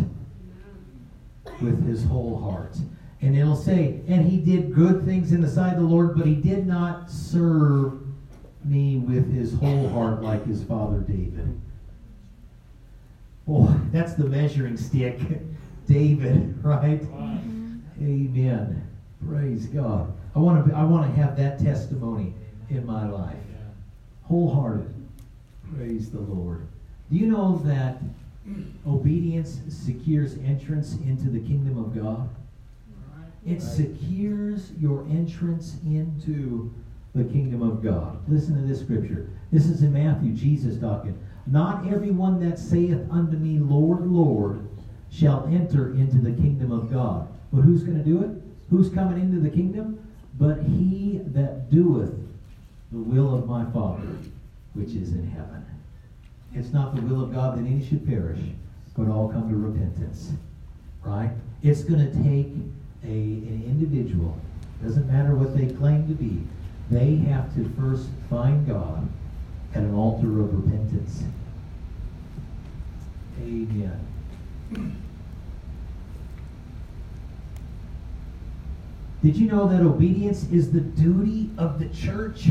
with 1.60 1.84
his 1.86 2.04
whole 2.04 2.40
heart. 2.40 2.76
And 3.20 3.36
it'll 3.36 3.56
say, 3.56 4.00
and 4.06 4.28
he 4.28 4.36
did 4.36 4.74
good 4.74 5.04
things 5.04 5.32
in 5.32 5.40
the 5.40 5.48
sight 5.48 5.74
of 5.74 5.80
the 5.80 5.86
Lord, 5.86 6.16
but 6.16 6.26
he 6.26 6.34
did 6.34 6.66
not 6.66 7.10
serve 7.10 8.00
me 8.64 8.96
with 8.96 9.32
his 9.32 9.54
whole 9.54 9.88
heart 9.88 10.22
like 10.22 10.46
his 10.46 10.62
father 10.62 10.98
David. 10.98 11.60
Boy, 13.46 13.74
that's 13.92 14.14
the 14.14 14.24
measuring 14.24 14.76
stick. 14.76 15.18
David, 15.86 16.64
right? 16.64 17.02
Amen. 18.00 18.88
Praise 19.28 19.66
God. 19.66 20.12
I 20.34 20.38
want 20.38 20.66
to 20.66 20.74
I 20.74 20.82
want 20.84 21.14
to 21.14 21.20
have 21.20 21.36
that 21.36 21.58
testimony 21.58 22.32
in 22.70 22.86
my 22.86 23.08
life. 23.08 23.36
Wholehearted. 24.22 24.92
Praise 25.76 26.10
the 26.10 26.20
Lord. 26.20 26.66
Do 27.10 27.16
you 27.16 27.26
know 27.26 27.60
that 27.64 28.00
obedience 28.86 29.60
secures 29.68 30.36
entrance 30.38 30.94
into 30.96 31.28
the 31.28 31.40
kingdom 31.40 31.78
of 31.78 31.94
God? 31.94 32.28
It 33.46 33.60
secures 33.60 34.72
your 34.80 35.06
entrance 35.10 35.76
into 35.84 36.72
the 37.14 37.24
kingdom 37.24 37.62
of 37.62 37.82
God. 37.82 38.18
Listen 38.26 38.60
to 38.60 38.66
this 38.66 38.80
scripture. 38.80 39.28
This 39.52 39.66
is 39.66 39.82
in 39.82 39.92
Matthew, 39.92 40.32
Jesus 40.32 40.80
talking. 40.80 41.18
Not 41.46 41.86
everyone 41.86 42.40
that 42.48 42.58
saith 42.58 43.06
unto 43.10 43.36
me, 43.36 43.58
Lord, 43.58 44.06
Lord, 44.06 44.66
shall 45.10 45.46
enter 45.46 45.90
into 45.90 46.16
the 46.16 46.32
kingdom 46.32 46.72
of 46.72 46.90
God. 46.90 47.28
But 47.52 47.62
who's 47.62 47.82
going 47.82 47.98
to 47.98 48.04
do 48.04 48.22
it? 48.22 48.30
Who's 48.70 48.90
coming 48.90 49.20
into 49.20 49.40
the 49.40 49.54
kingdom? 49.54 50.00
But 50.38 50.62
he 50.62 51.20
that 51.26 51.70
doeth 51.70 52.14
the 52.90 52.98
will 52.98 53.34
of 53.34 53.46
my 53.46 53.64
Father, 53.66 54.08
which 54.72 54.90
is 54.90 55.12
in 55.12 55.30
heaven. 55.30 55.64
It's 56.54 56.72
not 56.72 56.94
the 56.94 57.02
will 57.02 57.22
of 57.22 57.34
God 57.34 57.58
that 57.58 57.66
any 57.66 57.84
should 57.84 58.06
perish, 58.06 58.40
but 58.96 59.08
all 59.08 59.28
come 59.28 59.48
to 59.48 59.56
repentance. 59.56 60.32
Right? 61.02 61.30
It's 61.62 61.82
going 61.82 62.00
to 62.00 62.22
take 62.22 62.48
a, 63.04 63.06
an 63.06 63.64
individual, 63.66 64.38
doesn't 64.82 65.06
matter 65.06 65.34
what 65.34 65.56
they 65.56 65.66
claim 65.74 66.06
to 66.08 66.14
be, 66.14 66.42
they 66.90 67.16
have 67.16 67.54
to 67.54 67.70
first 67.78 68.08
find 68.30 68.66
God 68.66 69.08
at 69.74 69.82
an 69.82 69.94
altar 69.94 70.40
of 70.40 70.54
repentance. 70.54 71.24
Amen. 73.40 74.00
Did 79.22 79.36
you 79.36 79.48
know 79.48 79.66
that 79.68 79.80
obedience 79.80 80.44
is 80.50 80.70
the 80.70 80.80
duty 80.80 81.50
of 81.58 81.78
the 81.78 81.88
church? 81.88 82.48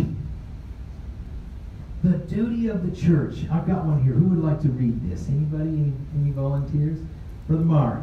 The 2.04 2.18
duty 2.18 2.68
of 2.68 2.90
the 2.90 2.96
church. 3.00 3.46
I've 3.52 3.68
got 3.68 3.86
one 3.86 4.04
here. 4.04 4.14
Who 4.14 4.26
would 4.26 4.44
like 4.44 4.62
to 4.64 4.70
read 4.70 5.10
this? 5.10 5.30
Anybody? 5.30 5.70
Any, 5.70 5.94
any 6.20 6.32
volunteers? 6.32 7.00
Brother 7.48 7.64
Mark. 7.64 8.02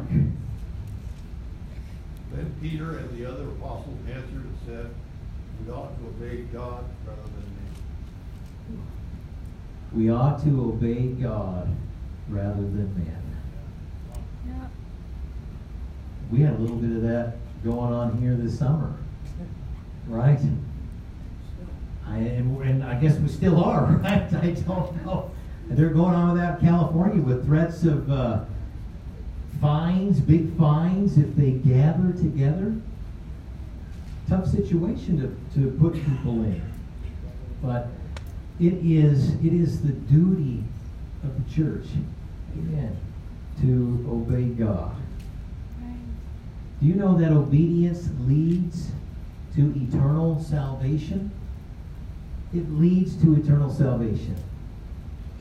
Then 2.31 2.55
Peter 2.61 2.97
and 2.97 3.17
the 3.17 3.25
other 3.25 3.43
apostles 3.43 3.97
answered 4.07 4.45
and 4.45 4.57
said, 4.65 4.89
We 5.65 5.71
ought 5.73 5.99
to 5.99 6.05
obey 6.07 6.43
God 6.53 6.85
rather 7.05 7.21
than 7.23 7.45
men. 7.55 8.81
We 9.93 10.09
ought 10.09 10.41
to 10.43 10.61
obey 10.61 11.07
God 11.07 11.69
rather 12.29 12.61
than 12.61 12.93
men. 12.95 13.35
Yeah. 14.47 14.67
We 16.31 16.39
had 16.39 16.53
a 16.53 16.57
little 16.57 16.77
bit 16.77 16.95
of 16.95 17.01
that 17.03 17.35
going 17.63 17.93
on 17.93 18.17
here 18.21 18.35
this 18.35 18.57
summer, 18.57 18.95
right? 20.07 20.39
I, 22.07 22.17
and, 22.17 22.61
and 22.61 22.83
I 22.83 22.95
guess 22.95 23.17
we 23.17 23.27
still 23.27 23.63
are, 23.63 23.85
right? 24.03 24.33
I 24.33 24.51
don't 24.51 25.05
know. 25.05 25.31
They're 25.67 25.89
going 25.89 26.15
on 26.15 26.33
with 26.33 26.41
that 26.41 26.59
in 26.59 26.67
California 26.67 27.21
with 27.21 27.45
threats 27.45 27.83
of 27.83 28.09
uh, 28.09 28.43
fines, 29.61 30.19
big 30.19 30.57
fines 30.57 31.17
if 31.17 31.35
they 31.35 31.51
gather 31.51 32.11
together. 32.13 32.75
Tough 34.27 34.47
situation 34.47 35.19
to, 35.53 35.61
to 35.61 35.71
put 35.77 35.93
people 35.93 36.43
in. 36.43 36.61
But 37.61 37.87
it 38.61 38.73
is 38.83 39.33
it 39.43 39.53
is 39.53 39.81
the 39.81 39.91
duty 39.91 40.63
of 41.23 41.35
the 41.35 41.51
church, 41.53 41.87
amen, 42.55 42.95
to 43.59 44.07
obey 44.07 44.43
God. 44.43 44.95
Do 46.79 46.87
you 46.87 46.93
know 46.93 47.17
that 47.17 47.31
obedience 47.31 48.09
leads 48.19 48.91
to 49.55 49.73
eternal 49.75 50.39
salvation? 50.43 51.31
It 52.53 52.69
leads 52.71 53.15
to 53.23 53.35
eternal 53.35 53.71
salvation. 53.71 54.35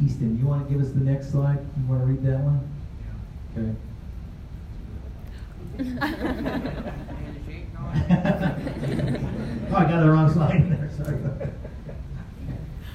Easton, 0.03 0.39
you 0.39 0.47
want 0.47 0.67
to 0.67 0.73
give 0.73 0.83
us 0.83 0.93
the 0.93 1.01
next 1.01 1.31
slide? 1.31 1.59
You 1.77 1.87
want 1.87 2.01
to 2.01 2.07
read 2.07 2.23
that 2.23 2.41
one? 2.41 2.67
Okay. 3.53 3.75
oh, 9.71 9.77
I 9.77 9.85
got 9.85 10.01
the 10.01 10.11
wrong 10.11 10.33
slide 10.33 10.57
in 10.57 10.71
there. 10.71 10.80
Sorry. 10.80 10.80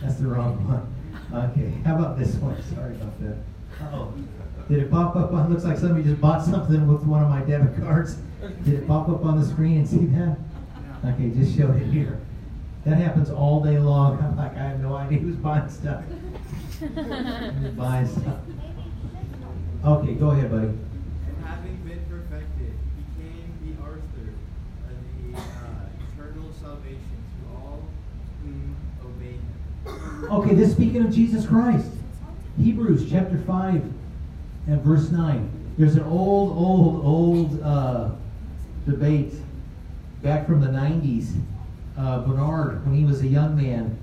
That's 0.02 0.16
the 0.16 0.28
wrong 0.28 0.56
one. 0.68 1.52
Okay. 1.52 1.72
How 1.84 1.96
about 1.96 2.18
this 2.18 2.36
one? 2.36 2.62
Sorry 2.74 2.96
about 2.96 3.20
that. 3.22 3.38
oh. 3.94 4.14
Did 4.70 4.80
it 4.80 4.90
pop 4.92 5.16
up 5.16 5.32
on? 5.32 5.52
Looks 5.52 5.64
like 5.64 5.78
somebody 5.78 6.04
just 6.04 6.20
bought 6.20 6.44
something 6.44 6.88
with 6.88 7.04
one 7.04 7.22
of 7.22 7.30
my 7.30 7.42
debit 7.42 7.78
cards. 7.80 8.16
Did 8.64 8.74
it 8.74 8.88
pop 8.88 9.10
up 9.10 9.24
on 9.24 9.40
the 9.40 9.46
screen 9.46 9.78
and 9.80 9.88
see 9.88 10.06
that? 10.08 10.38
Okay, 11.06 11.30
just 11.30 11.56
showed 11.56 11.75
it 11.75 11.86
here. 11.92 12.20
That 12.84 12.98
happens 12.98 13.30
all 13.30 13.64
day 13.64 13.78
long. 13.78 14.20
I'm 14.22 14.36
like, 14.38 14.56
I 14.56 14.70
have 14.70 14.80
no 14.80 14.96
idea 14.96 15.20
who's 15.20 15.36
buying 15.36 15.70
stuff. 15.70 16.04
who's 16.80 17.72
buying 17.74 18.08
stuff. 18.08 18.40
Okay, 19.84 20.14
go 20.16 20.32
ahead, 20.32 20.50
buddy. 20.50 20.68
And 20.68 21.46
having 21.46 21.75
been 21.78 22.04
perfected, 22.10 22.74
he 22.96 23.22
became 23.22 23.54
the 23.62 23.84
author 23.84 24.34
of 24.90 24.98
the 25.32 25.38
uh, 25.38 25.90
eternal 26.14 26.52
salvation 26.60 27.18
to 27.42 27.56
all 27.56 27.84
whom 28.42 28.75
obey 29.06 29.34
him. 29.34 29.46
Okay, 29.88 30.56
this 30.56 30.72
speaking 30.72 31.06
of 31.06 31.13
Jesus 31.13 31.46
Christ. 31.46 31.89
Hebrews 32.58 33.10
chapter 33.10 33.38
5 33.38 33.84
and 34.68 34.82
verse 34.82 35.12
9. 35.12 35.50
There's 35.77 35.96
an 35.96 36.04
old, 36.04 36.58
old, 36.58 37.06
old 37.06 37.62
uh, 37.62 38.12
debate 38.86 39.34
back 40.24 40.48
from 40.48 40.62
the 40.62 40.68
90s. 40.68 41.39
Uh, 41.98 42.22
Bernard, 42.22 42.86
when 42.86 42.96
he 42.96 43.04
was 43.04 43.22
a 43.22 43.27
young 43.27 43.56
man, 43.56 43.98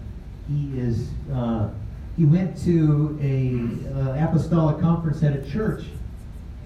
he 0.49 0.79
is 0.79 1.09
uh, 1.33 1.71
he 2.17 2.25
went 2.25 2.57
to 2.65 3.19
a 3.23 3.99
uh, 3.99 4.29
apostolic 4.29 4.81
conference 4.81 5.23
at 5.23 5.35
a 5.35 5.51
church, 5.51 5.85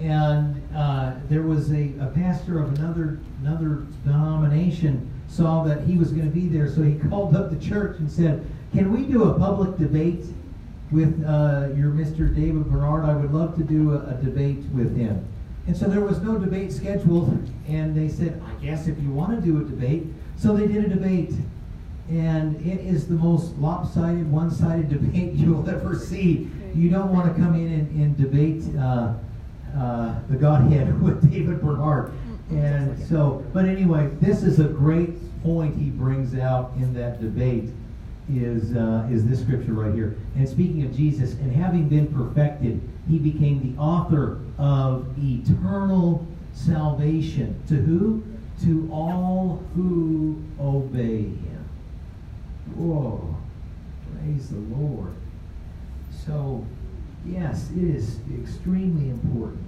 and 0.00 0.60
uh, 0.74 1.14
there 1.28 1.42
was 1.42 1.72
a, 1.72 1.92
a 2.00 2.06
pastor 2.14 2.60
of 2.60 2.78
another 2.78 3.20
another 3.42 3.86
denomination 4.04 5.10
saw 5.28 5.62
that 5.64 5.82
he 5.82 5.96
was 5.96 6.12
going 6.12 6.28
to 6.28 6.34
be 6.34 6.46
there, 6.46 6.68
so 6.68 6.82
he 6.82 6.94
called 7.08 7.34
up 7.34 7.50
the 7.50 7.64
church 7.64 7.98
and 7.98 8.10
said, 8.10 8.46
"Can 8.72 8.92
we 8.92 9.04
do 9.04 9.24
a 9.24 9.38
public 9.38 9.78
debate 9.78 10.24
with 10.90 11.24
uh, 11.24 11.68
your 11.74 11.90
Mr. 11.90 12.34
David 12.34 12.70
Bernard? 12.70 13.04
I 13.04 13.14
would 13.14 13.32
love 13.32 13.56
to 13.56 13.64
do 13.64 13.94
a, 13.94 14.10
a 14.10 14.14
debate 14.14 14.64
with 14.74 14.96
him." 14.96 15.26
And 15.66 15.76
so 15.76 15.86
there 15.86 16.00
was 16.00 16.20
no 16.22 16.38
debate 16.38 16.72
scheduled, 16.72 17.28
and 17.66 17.96
they 17.96 18.08
said, 18.08 18.40
I 18.46 18.64
guess 18.64 18.86
if 18.86 19.00
you 19.02 19.10
want 19.10 19.32
to 19.32 19.44
do 19.44 19.60
a 19.60 19.64
debate. 19.64 20.06
So 20.36 20.56
they 20.56 20.66
did 20.68 20.84
a 20.84 20.88
debate. 20.88 21.32
And 22.08 22.54
it 22.64 22.80
is 22.80 23.08
the 23.08 23.14
most 23.14 23.56
lopsided, 23.56 24.30
one 24.30 24.50
sided 24.50 24.88
debate 24.90 25.32
you'll 25.32 25.68
ever 25.68 25.96
see. 25.96 26.48
You 26.74 26.88
don't 26.88 27.12
want 27.12 27.34
to 27.34 27.40
come 27.40 27.54
in 27.54 27.72
and, 27.72 28.00
and 28.00 28.16
debate 28.16 28.62
uh, 28.78 29.14
uh, 29.76 30.14
the 30.28 30.36
Godhead 30.36 31.02
with 31.02 31.28
David 31.28 31.60
Bernard. 31.60 32.12
And 32.50 32.96
so, 33.08 33.44
but 33.52 33.64
anyway, 33.64 34.08
this 34.20 34.44
is 34.44 34.60
a 34.60 34.68
great 34.68 35.14
point 35.42 35.76
he 35.76 35.90
brings 35.90 36.38
out 36.38 36.72
in 36.76 36.94
that 36.94 37.20
debate 37.20 37.70
is, 38.28 38.74
uh, 38.74 39.08
is 39.10 39.24
this 39.26 39.40
scripture 39.40 39.72
right 39.72 39.94
here. 39.94 40.16
And 40.34 40.48
speaking 40.48 40.84
of 40.84 40.96
Jesus, 40.96 41.34
and 41.34 41.52
having 41.52 41.88
been 41.88 42.08
perfected, 42.08 42.80
he 43.08 43.18
became 43.18 43.72
the 43.72 43.80
author 43.80 44.40
of 44.58 45.06
eternal 45.18 46.26
salvation. 46.52 47.60
To 47.68 47.74
who? 47.74 48.22
To 48.62 48.88
all 48.92 49.62
who 49.74 50.42
obey 50.58 51.22
him. 51.22 51.68
Whoa. 52.74 53.36
Praise 54.14 54.48
the 54.48 54.58
Lord. 54.76 55.12
So, 56.24 56.66
yes, 57.24 57.70
it 57.76 57.84
is 57.84 58.18
extremely 58.42 59.10
important 59.10 59.62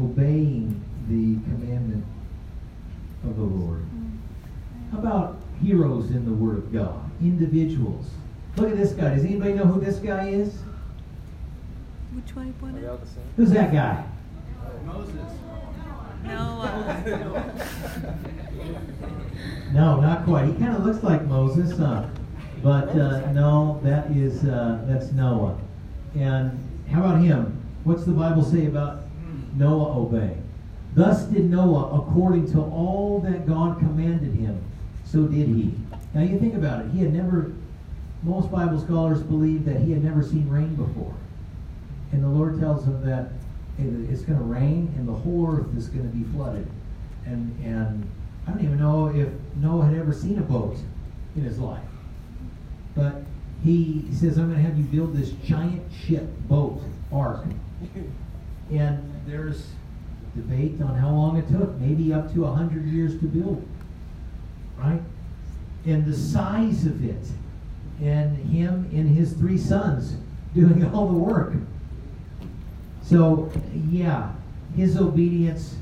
obeying 0.00 0.82
the 1.08 1.34
commandment 1.50 2.04
of 3.24 3.36
the 3.36 3.42
Lord. 3.42 3.84
How 4.90 4.98
about 4.98 5.41
heroes 5.62 6.10
in 6.10 6.24
the 6.24 6.32
Word 6.32 6.58
of 6.58 6.72
God? 6.72 7.10
Individuals. 7.20 8.10
Look 8.56 8.70
at 8.70 8.76
this 8.76 8.92
guy. 8.92 9.14
Does 9.14 9.24
anybody 9.24 9.54
know 9.54 9.64
who 9.64 9.80
this 9.80 9.96
guy 9.98 10.28
is? 10.28 10.54
Which 12.12 12.36
way 12.36 12.52
Are 12.62 12.72
they 12.72 12.86
all 12.86 12.98
the 12.98 13.06
same? 13.06 13.24
Who's 13.36 13.50
that 13.52 13.72
guy? 13.72 14.04
Moses. 14.84 15.16
Noah. 16.24 17.54
No, 19.72 20.00
not 20.00 20.24
quite. 20.24 20.46
He 20.46 20.52
kind 20.54 20.76
of 20.76 20.84
looks 20.84 21.02
like 21.02 21.24
Moses, 21.24 21.78
huh? 21.78 22.06
But 22.62 22.90
uh, 22.90 23.32
no, 23.32 23.80
that 23.82 24.10
is 24.10 24.44
uh, 24.44 24.84
that's 24.86 25.12
Noah. 25.12 25.58
And 26.14 26.58
how 26.90 27.00
about 27.00 27.22
him? 27.22 27.58
What's 27.84 28.04
the 28.04 28.12
Bible 28.12 28.44
say 28.44 28.66
about 28.66 29.04
Noah 29.56 29.98
obeying? 29.98 30.42
Thus 30.94 31.24
did 31.24 31.50
Noah 31.50 32.00
according 32.00 32.52
to 32.52 32.60
all 32.60 33.20
that 33.24 33.46
God 33.46 33.78
commanded 33.78 34.34
him. 34.34 34.62
So 35.12 35.26
did 35.26 35.46
he. 35.46 35.74
Now 36.14 36.22
you 36.22 36.38
think 36.38 36.54
about 36.54 36.86
it. 36.86 36.90
He 36.92 37.00
had 37.00 37.12
never. 37.12 37.52
Most 38.22 38.50
Bible 38.50 38.80
scholars 38.80 39.20
believe 39.20 39.66
that 39.66 39.80
he 39.80 39.90
had 39.90 40.02
never 40.02 40.22
seen 40.22 40.48
rain 40.48 40.74
before, 40.74 41.14
and 42.12 42.22
the 42.22 42.28
Lord 42.28 42.58
tells 42.58 42.84
him 42.84 43.04
that 43.04 43.32
it's 43.78 44.22
going 44.22 44.38
to 44.38 44.44
rain 44.44 44.94
and 44.96 45.08
the 45.08 45.12
whole 45.12 45.52
earth 45.52 45.76
is 45.76 45.88
going 45.88 46.08
to 46.08 46.16
be 46.16 46.24
flooded. 46.32 46.66
And 47.26 47.54
and 47.62 48.08
I 48.46 48.52
don't 48.52 48.64
even 48.64 48.78
know 48.78 49.08
if 49.08 49.28
Noah 49.56 49.84
had 49.84 49.94
ever 49.94 50.14
seen 50.14 50.38
a 50.38 50.42
boat 50.42 50.76
in 51.36 51.42
his 51.42 51.58
life. 51.58 51.82
But 52.94 53.22
he 53.62 54.06
says, 54.12 54.38
I'm 54.38 54.50
going 54.50 54.62
to 54.62 54.68
have 54.68 54.78
you 54.78 54.84
build 54.84 55.14
this 55.14 55.30
giant 55.44 55.82
ship, 55.92 56.26
boat, 56.48 56.80
ark. 57.12 57.44
And 58.70 59.22
there's 59.26 59.66
debate 60.34 60.80
on 60.80 60.94
how 60.94 61.10
long 61.10 61.36
it 61.36 61.48
took, 61.48 61.74
maybe 61.78 62.12
up 62.12 62.32
to 62.32 62.42
100 62.42 62.86
years 62.86 63.18
to 63.20 63.26
build. 63.26 63.66
Right? 64.82 65.00
And 65.86 66.04
the 66.04 66.16
size 66.16 66.86
of 66.86 67.04
it, 67.04 67.24
and 68.00 68.36
him 68.36 68.88
and 68.92 69.08
his 69.08 69.32
three 69.34 69.58
sons 69.58 70.16
doing 70.54 70.84
all 70.94 71.06
the 71.06 71.18
work. 71.18 71.54
So, 73.02 73.50
yeah, 73.90 74.32
his 74.76 74.96
obedience 74.96 75.76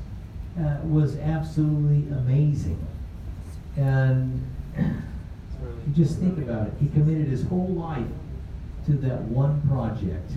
uh, 0.59 0.77
was 0.83 1.17
absolutely 1.17 2.11
amazing. 2.15 2.85
And 3.77 4.45
just 5.93 6.19
think 6.19 6.37
about 6.37 6.67
it. 6.67 6.73
He 6.79 6.87
committed 6.87 7.27
his 7.27 7.43
whole 7.43 7.69
life 7.69 8.05
to 8.85 8.93
that 8.93 9.21
one 9.21 9.61
project. 9.67 10.31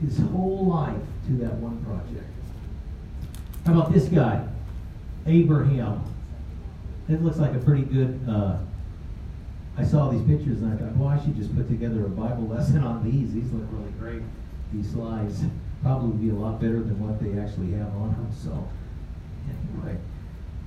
His 0.00 0.18
whole 0.18 0.66
life 0.66 0.96
to 1.26 1.32
that 1.38 1.54
one 1.54 1.84
project. 1.84 2.30
How 3.66 3.72
about 3.72 3.92
this 3.92 4.08
guy? 4.08 4.46
Abraham. 5.26 6.02
It 7.08 7.22
looks 7.22 7.36
like 7.36 7.54
a 7.54 7.58
pretty 7.58 7.82
good. 7.82 8.20
Uh, 8.28 8.56
I 9.76 9.84
saw 9.84 10.08
these 10.08 10.22
pictures 10.22 10.62
and 10.62 10.72
I 10.72 10.76
thought, 10.76 10.96
boy, 10.96 11.08
I 11.08 11.20
should 11.22 11.36
just 11.36 11.54
put 11.54 11.68
together 11.68 12.06
a 12.06 12.08
Bible 12.08 12.46
lesson 12.54 12.82
on 12.82 13.04
these. 13.04 13.32
These 13.34 13.52
look 13.52 13.64
really 13.70 13.92
great. 13.98 14.22
These 14.72 14.92
slides 14.92 15.42
probably 15.82 16.10
would 16.10 16.20
be 16.20 16.30
a 16.30 16.34
lot 16.34 16.60
better 16.60 16.80
than 16.80 16.98
what 16.98 17.20
they 17.20 17.38
actually 17.38 17.72
have 17.72 17.94
on 17.96 18.12
them. 18.12 18.28
So, 18.32 18.68
anyway, 19.48 19.98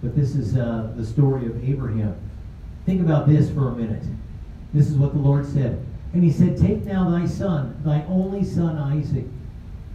but 0.04 0.16
this 0.16 0.36
is 0.36 0.56
uh, 0.56 0.94
the 0.96 1.06
story 1.06 1.48
of 1.48 1.64
Abraham. 1.68 2.16
Think 2.86 3.02
about 3.02 3.28
this 3.28 3.50
for 3.50 3.70
a 3.70 3.76
minute. 3.76 4.04
This 4.74 4.90
is 4.90 4.96
what 4.96 5.14
the 5.14 5.20
Lord 5.20 5.46
said. 5.46 5.84
And 6.14 6.24
he 6.24 6.32
said, 6.32 6.58
Take 6.58 6.86
now 6.86 7.10
thy 7.10 7.26
son, 7.26 7.82
thy 7.84 8.04
only 8.04 8.44
son 8.44 8.78
Isaac, 8.78 9.26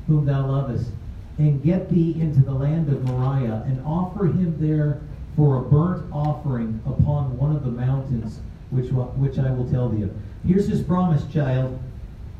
whom 0.06 0.26
thou 0.26 0.46
lovest, 0.46 0.90
and 1.38 1.62
get 1.62 1.88
thee 1.88 2.16
into 2.20 2.40
the 2.40 2.52
land 2.52 2.88
of 2.88 3.04
Moriah, 3.04 3.62
and 3.66 3.80
offer 3.86 4.26
him 4.26 4.56
there 4.58 5.00
for 5.36 5.58
a 5.58 5.62
burnt 5.62 6.12
offering 6.12 6.80
upon 6.86 7.36
one 7.36 7.54
of 7.54 7.64
the 7.64 7.70
mountains, 7.70 8.40
which, 8.70 8.90
which 8.90 9.38
I 9.38 9.50
will 9.50 9.68
tell 9.70 9.88
thee 9.88 10.02
of. 10.02 10.14
Here's 10.46 10.68
his 10.68 10.82
promise, 10.82 11.24
child. 11.32 11.78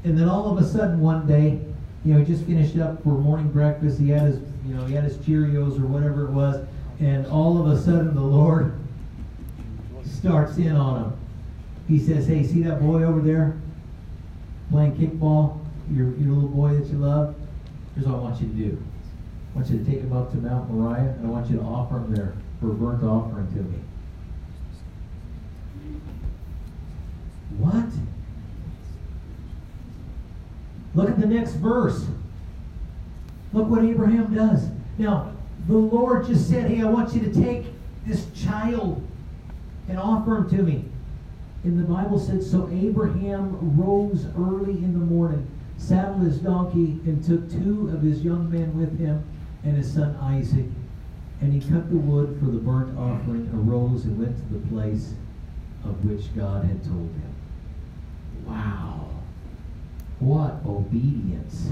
And 0.05 0.18
then 0.18 0.28
all 0.28 0.50
of 0.50 0.62
a 0.62 0.66
sudden 0.66 1.00
one 1.00 1.26
day, 1.26 1.61
you 2.05 2.12
know, 2.12 2.20
he 2.20 2.26
just 2.26 2.44
finished 2.44 2.76
up 2.78 3.02
for 3.02 3.11
morning 3.11 3.50
breakfast. 3.50 3.98
He 3.98 4.11
had 4.11 4.22
his, 4.22 4.40
you 4.66 4.74
know, 4.74 4.85
he 4.87 4.94
had 4.94 5.05
his 5.05 5.16
Cheerios 5.18 5.81
or 5.81 5.87
whatever 5.87 6.26
it 6.26 6.33
was, 6.33 6.66
and 6.98 7.26
all 7.26 7.59
of 7.61 7.66
a 7.66 7.81
sudden 7.81 8.14
the 8.14 8.20
Lord 8.20 8.74
starts 10.05 10.57
in 10.57 10.74
on 10.74 11.05
him. 11.05 11.12
He 11.87 11.98
says, 11.98 12.26
"Hey, 12.26 12.42
see 12.44 12.62
that 12.64 12.81
boy 12.81 13.05
over 13.05 13.20
there 13.20 13.57
playing 14.70 14.96
kickball? 14.96 15.61
Your 15.92 16.11
your 16.16 16.35
little 16.35 16.48
boy 16.48 16.76
that 16.76 16.87
you 16.88 16.98
love. 16.98 17.37
Here's 17.94 18.07
what 18.07 18.16
I 18.16 18.18
want 18.18 18.40
you 18.40 18.48
to 18.48 18.55
do. 18.55 18.83
I 19.52 19.59
want 19.59 19.70
you 19.70 19.78
to 19.78 19.85
take 19.85 20.00
him 20.00 20.12
up 20.12 20.33
to 20.33 20.38
Mount 20.38 20.72
Moriah, 20.72 21.14
and 21.18 21.26
I 21.26 21.31
want 21.31 21.48
you 21.50 21.59
to 21.59 21.62
offer 21.62 21.98
him 21.98 22.14
there 22.14 22.35
for 22.62 22.68
burnt 22.68 23.05
offering 23.05 23.48
to 23.48 23.59
me." 23.59 23.79
What? 27.59 27.88
Look 30.94 31.11
at 31.11 31.20
the 31.20 31.27
next 31.27 31.55
verse. 31.55 32.07
Look 33.53 33.68
what 33.68 33.85
Abraham 33.85 34.35
does. 34.35 34.68
Now, 34.98 35.33
the 35.66 35.77
Lord 35.77 36.27
just 36.27 36.48
said, 36.48 36.70
Hey, 36.70 36.83
I 36.83 36.87
want 36.87 37.14
you 37.14 37.20
to 37.20 37.33
take 37.33 37.66
this 38.07 38.27
child 38.35 39.07
and 39.88 39.98
offer 39.98 40.38
him 40.38 40.51
to 40.51 40.62
me. 40.62 40.85
And 41.64 41.79
the 41.79 41.85
Bible 41.85 42.18
said, 42.18 42.42
So 42.42 42.68
Abraham 42.72 43.77
rose 43.81 44.27
early 44.37 44.72
in 44.72 44.92
the 44.92 45.05
morning, 45.05 45.46
saddled 45.77 46.22
his 46.22 46.38
donkey, 46.38 46.98
and 47.05 47.25
took 47.25 47.51
two 47.51 47.90
of 47.94 48.03
his 48.03 48.22
young 48.22 48.51
men 48.51 48.77
with 48.77 48.98
him 48.98 49.25
and 49.64 49.77
his 49.77 49.92
son 49.92 50.16
Isaac. 50.20 50.66
And 51.42 51.52
he 51.52 51.68
cut 51.68 51.90
the 51.90 51.96
wood 51.96 52.38
for 52.38 52.46
the 52.46 52.59
burnt 52.59 52.96
offering, 52.96 53.50
arose, 53.52 54.05
and 54.05 54.16
went 54.16 54.37
to 54.37 54.55
the 54.55 54.64
place 54.68 55.14
of 55.85 56.05
which 56.05 56.35
God 56.37 56.64
had 56.64 56.85
told 56.85 57.11
him. 57.11 57.35
Wow. 58.46 59.11
What 60.20 60.61
obedience. 60.64 61.68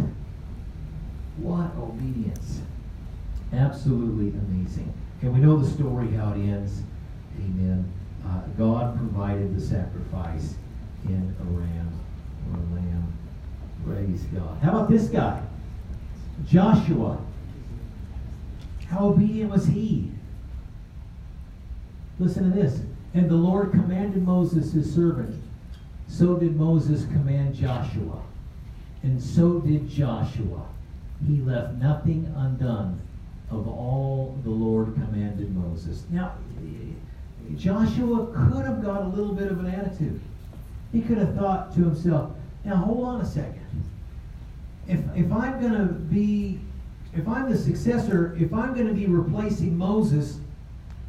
What 1.37 1.71
obedience. 1.79 2.63
Absolutely 3.53 4.31
amazing. 4.41 4.93
And 5.23 5.33
we 5.33 5.39
know 5.39 5.57
the 5.57 5.71
story 5.71 6.11
how 6.17 6.33
it 6.33 6.41
ends. 6.41 6.83
Amen. 7.39 7.93
Uh, 8.27 8.41
God 8.59 8.97
provided 8.99 9.57
the 9.57 9.61
sacrifice 9.61 10.57
in 11.05 11.35
a 11.41 11.45
ram 11.45 12.01
or 12.51 12.59
a 12.59 12.75
lamb. 12.75 13.13
Praise 13.87 14.23
God. 14.35 14.59
How 14.63 14.71
about 14.71 14.91
this 14.91 15.07
guy? 15.07 15.41
Joshua. 16.45 17.19
How 18.91 19.07
obedient 19.07 19.51
was 19.51 19.67
he? 19.67 20.11
Listen 22.19 22.51
to 22.51 22.57
this. 22.57 22.81
And 23.15 23.31
the 23.31 23.37
Lord 23.37 23.71
commanded 23.71 24.23
Moses, 24.23 24.73
his 24.73 24.93
servant. 24.93 25.41
So 26.09 26.37
did 26.37 26.57
Moses 26.57 27.05
command 27.07 27.55
Joshua. 27.55 28.21
And 29.03 29.23
so 29.23 29.61
did 29.61 29.89
Joshua. 29.89 30.67
He 31.27 31.41
left 31.41 31.75
nothing 31.75 32.33
undone 32.37 33.01
of 33.51 33.69
all 33.69 34.39
the 34.45 34.51
Lord 34.51 34.95
commanded 34.95 35.55
Moses. 35.55 36.05
Now, 36.11 36.35
Joshua 37.57 38.27
could 38.27 38.65
have 38.65 38.83
got 38.83 39.03
a 39.03 39.09
little 39.09 39.35
bit 39.35 39.51
of 39.51 39.61
an 39.61 39.67
attitude. 39.67 40.21
He 40.93 41.01
could 41.01 41.19
have 41.19 41.35
thought 41.35 41.73
to 41.75 41.81
himself, 41.81 42.33
now 42.65 42.77
hold 42.77 43.05
on 43.05 43.21
a 43.21 43.27
second. 43.27 43.67
If, 44.89 45.01
if 45.15 45.33
I'm 45.33 45.61
going 45.61 45.75
to 45.75 45.93
be, 45.95 46.61
if 47.15 47.27
I'm 47.27 47.51
the 47.51 47.59
successor, 47.59 48.37
if 48.39 48.53
I'm 48.53 48.75
going 48.75 48.87
to 48.87 48.95
be 48.95 49.07
replacing 49.07 49.77
Moses, 49.77 50.39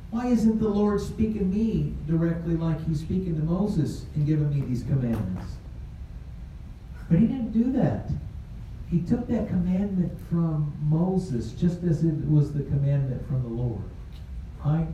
why 0.10 0.28
isn't 0.28 0.60
the 0.60 0.68
Lord 0.68 1.00
speaking 1.00 1.40
to 1.40 1.46
me 1.46 1.94
directly 2.08 2.56
like 2.56 2.86
he's 2.86 3.00
speaking 3.00 3.36
to 3.36 3.44
Moses 3.44 4.06
and 4.16 4.26
giving 4.26 4.50
me 4.50 4.66
these 4.66 4.84
commandments? 4.84 5.54
But 7.10 7.20
he 7.20 7.28
didn't 7.28 7.52
do 7.52 7.72
that. 7.74 8.10
He 8.90 9.00
took 9.02 9.28
that 9.28 9.48
commandment 9.48 10.12
from 10.30 10.74
Moses 10.82 11.52
just 11.52 11.84
as 11.84 12.04
it 12.04 12.14
was 12.28 12.54
the 12.54 12.64
commandment 12.64 13.26
from 13.28 13.44
the 13.44 13.50
Lord. 13.50 13.84
Right? 14.66 14.88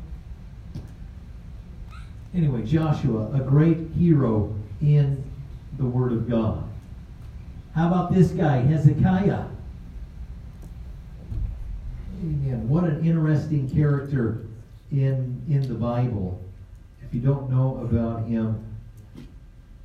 Anyway, 2.33 2.63
Joshua, 2.63 3.31
a 3.33 3.39
great 3.39 3.89
hero 3.97 4.53
in 4.81 5.23
the 5.77 5.85
Word 5.85 6.11
of 6.11 6.29
God. 6.29 6.63
How 7.73 7.87
about 7.87 8.13
this 8.13 8.29
guy, 8.29 8.57
Hezekiah? 8.57 9.45
Amen. 12.19 12.67
What 12.67 12.83
an 12.85 13.05
interesting 13.05 13.69
character 13.69 14.45
in, 14.91 15.41
in 15.47 15.67
the 15.67 15.75
Bible. 15.75 16.41
If 17.03 17.13
you 17.13 17.21
don't 17.21 17.49
know 17.49 17.77
about 17.77 18.25
him, 18.27 18.65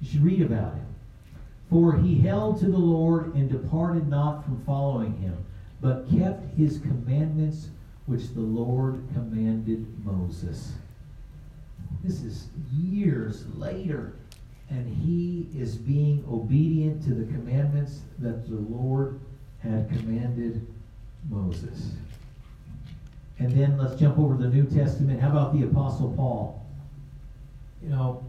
you 0.00 0.10
should 0.10 0.24
read 0.24 0.42
about 0.42 0.74
him. 0.74 0.86
For 1.68 1.96
he 1.96 2.18
held 2.18 2.58
to 2.60 2.66
the 2.66 2.78
Lord 2.78 3.34
and 3.34 3.50
departed 3.50 4.08
not 4.08 4.44
from 4.44 4.62
following 4.64 5.16
him, 5.18 5.36
but 5.80 6.08
kept 6.10 6.56
his 6.56 6.78
commandments 6.78 7.68
which 8.06 8.32
the 8.34 8.40
Lord 8.40 9.02
commanded 9.14 9.86
Moses. 10.04 10.72
This 12.02 12.22
is 12.22 12.48
years 12.72 13.44
later. 13.56 14.14
and 14.70 14.88
he 15.04 15.46
is 15.58 15.76
being 15.76 16.24
obedient 16.30 17.02
to 17.04 17.10
the 17.14 17.30
commandments 17.32 18.00
that 18.18 18.48
the 18.48 18.56
Lord 18.56 19.20
had 19.62 19.88
commanded 19.90 20.66
Moses. 21.28 21.92
And 23.38 23.50
then 23.52 23.78
let's 23.78 23.98
jump 23.98 24.18
over 24.18 24.36
to 24.36 24.42
the 24.42 24.48
New 24.48 24.64
Testament. 24.64 25.20
How 25.20 25.30
about 25.30 25.52
the 25.52 25.64
Apostle 25.64 26.12
Paul? 26.16 26.64
You 27.82 27.88
know, 27.88 28.24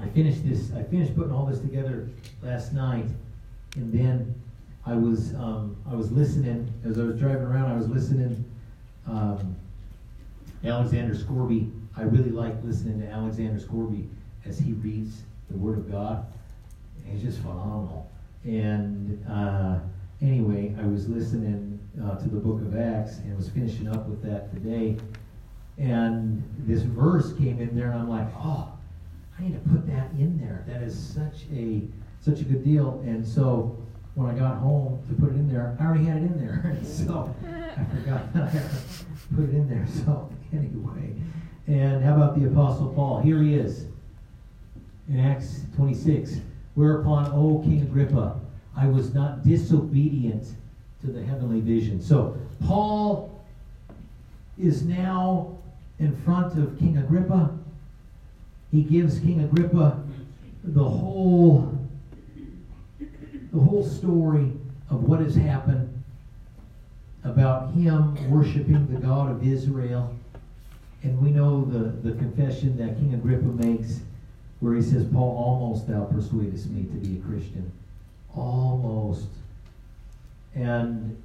I 0.00 0.08
finished 0.08 0.46
this, 0.46 0.72
I 0.74 0.82
finished 0.82 1.16
putting 1.16 1.32
all 1.32 1.46
this 1.46 1.60
together 1.60 2.08
last 2.42 2.72
night, 2.72 3.06
and 3.76 3.92
then 3.92 4.34
I 4.84 4.94
was 4.94 5.34
um, 5.34 5.76
I 5.90 5.94
was 5.94 6.12
listening 6.12 6.70
as 6.84 6.98
I 6.98 7.04
was 7.04 7.18
driving 7.18 7.42
around. 7.42 7.70
I 7.70 7.76
was 7.76 7.88
listening. 7.88 8.44
Um, 9.06 9.56
Alexander 10.64 11.14
Scourby. 11.14 11.70
I 11.96 12.02
really 12.02 12.30
like 12.30 12.54
listening 12.62 13.00
to 13.02 13.08
Alexander 13.08 13.60
Scourby 13.60 14.08
as 14.46 14.58
he 14.58 14.72
reads 14.72 15.22
the 15.50 15.56
Word 15.56 15.78
of 15.78 15.90
God. 15.90 16.26
He's 17.04 17.22
just 17.22 17.38
phenomenal. 17.40 18.10
And 18.44 19.24
uh, 19.28 19.78
anyway, 20.22 20.74
I 20.80 20.86
was 20.86 21.08
listening 21.08 21.73
uh, 22.02 22.16
to 22.16 22.28
the 22.28 22.38
Book 22.38 22.60
of 22.60 22.76
Acts 22.76 23.18
and 23.18 23.36
was 23.36 23.48
finishing 23.48 23.88
up 23.88 24.08
with 24.08 24.22
that 24.22 24.52
today. 24.52 24.96
And 25.78 26.42
this 26.60 26.82
verse 26.82 27.32
came 27.34 27.60
in 27.60 27.74
there, 27.76 27.90
and 27.90 28.00
I'm 28.00 28.08
like, 28.08 28.28
oh, 28.36 28.72
I 29.38 29.42
need 29.42 29.54
to 29.54 29.70
put 29.70 29.86
that 29.88 30.10
in 30.12 30.38
there. 30.38 30.64
That 30.68 30.82
is 30.82 30.96
such 30.96 31.44
a 31.52 31.82
such 32.20 32.40
a 32.40 32.44
good 32.44 32.64
deal. 32.64 33.02
And 33.04 33.26
so 33.26 33.76
when 34.14 34.30
I 34.30 34.38
got 34.38 34.58
home 34.58 35.02
to 35.08 35.14
put 35.14 35.30
it 35.30 35.34
in 35.34 35.52
there, 35.52 35.76
I 35.78 35.84
already 35.84 36.04
had 36.04 36.18
it 36.18 36.26
in 36.26 36.38
there. 36.38 36.78
so 36.84 37.34
I 37.44 37.84
forgot 37.96 38.32
that 38.34 38.42
I 38.44 39.34
put 39.34 39.44
it 39.44 39.54
in 39.54 39.68
there. 39.68 39.86
So 40.04 40.30
anyway, 40.52 41.14
and 41.66 42.04
how 42.04 42.14
about 42.14 42.38
the 42.38 42.46
Apostle 42.46 42.88
Paul? 42.94 43.20
Here 43.20 43.42
he 43.42 43.54
is 43.54 43.86
in 45.08 45.20
Acts 45.20 45.62
26. 45.76 46.36
Whereupon, 46.74 47.30
O 47.32 47.60
King 47.62 47.82
Agrippa, 47.82 48.40
I 48.76 48.86
was 48.86 49.14
not 49.14 49.44
disobedient 49.44 50.46
to 51.04 51.12
the 51.12 51.22
heavenly 51.22 51.60
vision. 51.60 52.00
So 52.00 52.36
Paul 52.64 53.44
is 54.58 54.82
now 54.82 55.58
in 55.98 56.16
front 56.22 56.58
of 56.58 56.78
King 56.78 56.98
Agrippa. 56.98 57.50
He 58.70 58.82
gives 58.82 59.18
King 59.18 59.44
Agrippa 59.44 60.02
the 60.62 60.84
whole 60.84 61.78
the 63.52 63.60
whole 63.60 63.86
story 63.86 64.50
of 64.90 65.04
what 65.04 65.20
has 65.20 65.36
happened 65.36 66.02
about 67.22 67.72
him 67.72 68.30
worshiping 68.30 68.92
the 68.92 69.00
God 69.00 69.30
of 69.30 69.46
Israel. 69.46 70.12
And 71.02 71.20
we 71.20 71.30
know 71.30 71.64
the, 71.64 72.08
the 72.08 72.16
confession 72.16 72.76
that 72.78 72.96
King 72.96 73.14
Agrippa 73.14 73.44
makes 73.44 74.00
where 74.60 74.74
he 74.74 74.82
says, 74.82 75.04
Paul, 75.04 75.36
almost 75.36 75.86
thou 75.86 76.04
persuadest 76.04 76.66
me 76.70 76.82
to 76.84 77.06
be 77.06 77.18
a 77.18 77.22
Christian. 77.22 77.70
Almost. 78.34 79.26
And 80.54 81.20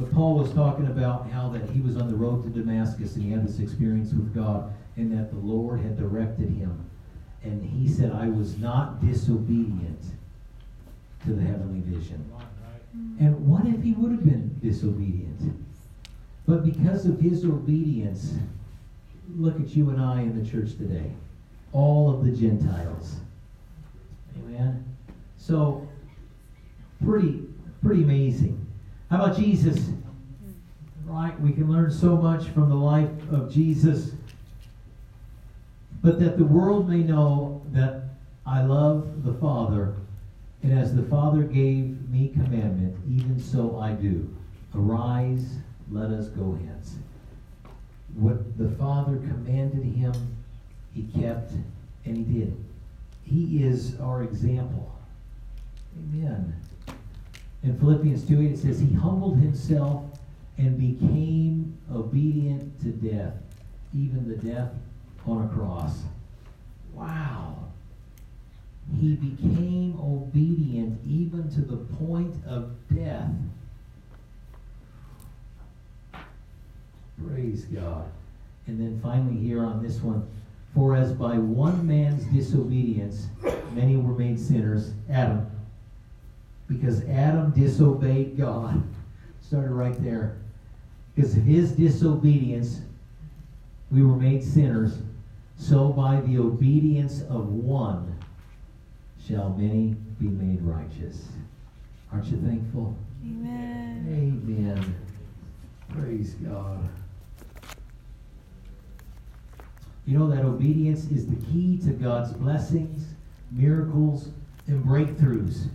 but 0.00 0.12
Paul 0.12 0.36
was 0.36 0.50
talking 0.52 0.86
about 0.86 1.28
how 1.30 1.50
that 1.50 1.68
he 1.70 1.80
was 1.80 1.96
on 1.96 2.08
the 2.08 2.16
road 2.16 2.42
to 2.44 2.48
Damascus 2.48 3.16
and 3.16 3.24
he 3.24 3.30
had 3.30 3.46
this 3.46 3.58
experience 3.58 4.12
with 4.12 4.34
God 4.34 4.72
and 4.96 5.12
that 5.12 5.30
the 5.30 5.38
Lord 5.38 5.80
had 5.80 5.98
directed 5.98 6.48
him. 6.48 6.88
And 7.42 7.62
he 7.62 7.86
said, 7.86 8.12
I 8.12 8.28
was 8.28 8.56
not 8.56 9.04
disobedient 9.04 10.02
to 11.24 11.34
the 11.34 11.42
heavenly 11.42 11.80
vision. 11.80 12.30
And 13.18 13.46
what 13.46 13.66
if 13.66 13.82
he 13.82 13.92
would 13.92 14.10
have 14.10 14.24
been 14.24 14.58
disobedient? 14.62 15.54
But 16.46 16.64
because 16.64 17.04
of 17.04 17.20
his 17.20 17.44
obedience, 17.44 18.34
look 19.36 19.60
at 19.60 19.68
you 19.76 19.90
and 19.90 20.00
I 20.00 20.22
in 20.22 20.42
the 20.42 20.50
church 20.50 20.76
today. 20.78 21.12
All 21.72 22.10
of 22.10 22.24
the 22.24 22.32
Gentiles. 22.32 23.16
Amen. 24.38 24.84
So 25.36 25.86
pretty 27.04 27.49
pretty 27.82 28.02
amazing. 28.02 28.66
How 29.10 29.24
about 29.24 29.36
Jesus? 29.36 29.90
Right? 31.04 31.38
We 31.40 31.52
can 31.52 31.70
learn 31.70 31.90
so 31.90 32.16
much 32.16 32.48
from 32.48 32.68
the 32.68 32.74
life 32.74 33.10
of 33.30 33.52
Jesus. 33.52 34.12
But 36.02 36.20
that 36.20 36.38
the 36.38 36.44
world 36.44 36.88
may 36.88 36.98
know 36.98 37.62
that 37.72 38.04
I 38.46 38.62
love 38.62 39.24
the 39.24 39.34
Father 39.34 39.94
and 40.62 40.78
as 40.78 40.94
the 40.94 41.02
Father 41.04 41.42
gave 41.42 42.08
me 42.10 42.28
commandment, 42.28 42.96
even 43.08 43.40
so 43.40 43.78
I 43.78 43.92
do. 43.92 44.28
Arise, 44.74 45.56
let 45.90 46.10
us 46.10 46.28
go 46.28 46.58
hence. 46.66 46.96
What 48.14 48.58
the 48.58 48.68
Father 48.76 49.16
commanded 49.16 49.84
him, 49.84 50.12
he 50.94 51.04
kept, 51.20 51.52
and 52.04 52.16
he 52.16 52.22
did. 52.22 52.64
He 53.24 53.64
is 53.64 53.98
our 54.00 54.22
example. 54.22 54.92
Amen. 55.98 56.54
In 57.62 57.78
Philippians 57.78 58.26
2 58.26 58.40
8, 58.40 58.50
it 58.52 58.58
says, 58.58 58.80
He 58.80 58.92
humbled 58.94 59.38
himself 59.38 60.04
and 60.58 60.78
became 60.78 61.76
obedient 61.92 62.80
to 62.82 62.88
death, 62.88 63.34
even 63.94 64.28
the 64.28 64.36
death 64.36 64.70
on 65.26 65.44
a 65.44 65.48
cross. 65.48 66.02
Wow 66.94 67.60
he 68.98 69.14
became 69.14 69.98
obedient 70.00 70.98
even 71.06 71.48
to 71.50 71.60
the 71.60 71.76
point 71.76 72.34
of 72.46 72.72
death. 72.94 73.30
Praise 77.26 77.64
God. 77.66 78.10
And 78.66 78.80
then 78.80 79.00
finally, 79.02 79.36
here 79.36 79.64
on 79.64 79.82
this 79.82 80.00
one, 80.00 80.26
for 80.74 80.96
as 80.96 81.12
by 81.12 81.36
one 81.38 81.86
man's 81.86 82.24
disobedience 82.24 83.28
many 83.72 83.96
were 83.96 84.14
made 84.14 84.38
sinners, 84.38 84.92
Adam, 85.08 85.50
because 86.70 87.02
Adam 87.08 87.50
disobeyed 87.50 88.38
God. 88.38 88.82
Started 89.42 89.72
right 89.72 90.00
there. 90.02 90.36
Because 91.14 91.36
of 91.36 91.42
his 91.42 91.72
disobedience, 91.72 92.80
we 93.90 94.02
were 94.02 94.16
made 94.16 94.44
sinners. 94.44 94.98
So 95.56 95.88
by 95.88 96.20
the 96.20 96.38
obedience 96.38 97.22
of 97.22 97.48
one, 97.48 98.16
shall 99.26 99.50
many 99.50 99.96
be 100.20 100.28
made 100.28 100.62
righteous. 100.62 101.26
Aren't 102.12 102.26
you 102.26 102.38
thankful? 102.38 102.96
Amen. 103.24 104.44
Amen. 104.48 104.94
Praise 105.88 106.34
God. 106.34 106.88
You 110.06 110.18
know 110.18 110.30
that 110.30 110.44
obedience 110.44 111.10
is 111.10 111.26
the 111.26 111.36
key 111.46 111.78
to 111.84 111.90
God's 111.90 112.32
blessings, 112.32 113.14
miracles, 113.50 114.28
and 114.66 114.84
breakthroughs. 114.84 115.68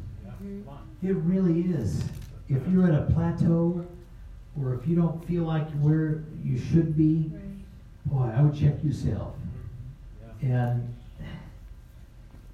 It 1.03 1.15
really 1.15 1.61
is. 1.61 2.03
If 2.49 2.67
you're 2.67 2.87
at 2.87 2.95
a 2.95 3.11
plateau 3.13 3.85
or 4.59 4.75
if 4.75 4.87
you 4.87 4.95
don't 4.95 5.25
feel 5.27 5.43
like 5.43 5.69
where 5.79 6.23
you 6.43 6.57
should 6.57 6.95
be, 6.97 7.31
boy, 8.05 8.31
I 8.35 8.41
would 8.41 8.55
check 8.55 8.83
yourself. 8.83 9.33
And 10.41 10.95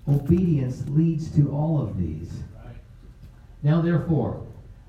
Obedience 0.08 0.84
leads 0.88 1.34
to 1.36 1.52
all 1.52 1.82
of 1.82 1.98
these. 1.98 2.44
Now, 3.64 3.82
therefore, 3.82 4.44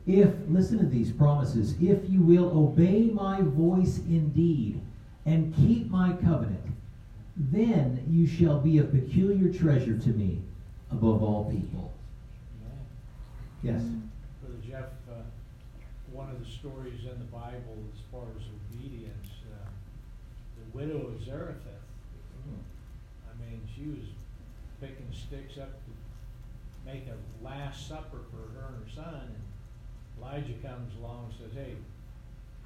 if, 0.06 0.30
listen 0.48 0.78
to 0.78 0.86
these 0.86 1.12
promises, 1.12 1.74
if 1.80 1.98
you 2.08 2.22
will 2.22 2.50
obey 2.56 3.10
my 3.12 3.40
voice 3.42 3.98
indeed 3.98 4.80
and 5.26 5.54
keep 5.54 5.90
my 5.90 6.14
covenant, 6.14 6.64
then 7.36 8.02
you 8.08 8.26
shall 8.26 8.58
be 8.58 8.78
a 8.78 8.84
peculiar 8.84 9.52
treasure 9.52 9.96
to 9.98 10.08
me 10.08 10.40
above 10.90 11.22
all 11.22 11.50
people. 11.50 11.92
Yes? 13.62 13.82
Brother 14.40 14.58
Jeff, 14.66 14.90
uh, 15.08 15.22
one 16.12 16.30
of 16.30 16.44
the 16.44 16.50
stories 16.50 17.00
in 17.02 17.18
the 17.18 17.30
Bible 17.30 17.78
as 17.94 18.00
far 18.10 18.24
as 18.36 18.44
obedience, 18.74 19.28
uh, 19.50 19.68
the 20.56 20.78
widow 20.78 21.06
of 21.06 21.24
Zarephath, 21.24 21.82
I 23.32 23.50
mean, 23.50 23.60
she 23.74 23.86
was 23.86 24.08
picking 24.80 25.06
sticks 25.12 25.58
up 25.58 25.70
to 25.72 26.90
make 26.90 27.06
a 27.06 27.44
last 27.44 27.88
supper 27.88 28.18
for 28.30 28.58
her 28.58 28.74
and 28.74 28.84
her 28.84 28.90
son. 28.94 29.20
And 29.20 30.20
Elijah 30.20 30.54
comes 30.62 30.92
along 30.98 31.32
and 31.40 31.50
says, 31.50 31.64
Hey, 31.64 31.74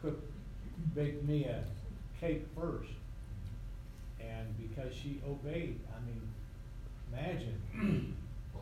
cook, 0.03 0.21
bake 0.95 1.23
me 1.25 1.45
a 1.45 1.63
cake 2.21 2.47
first. 2.57 2.91
And 4.21 4.47
because 4.59 4.95
she 4.95 5.21
obeyed, 5.29 5.79
I 5.95 6.07
mean, 6.07 6.23
imagine. 7.13 8.17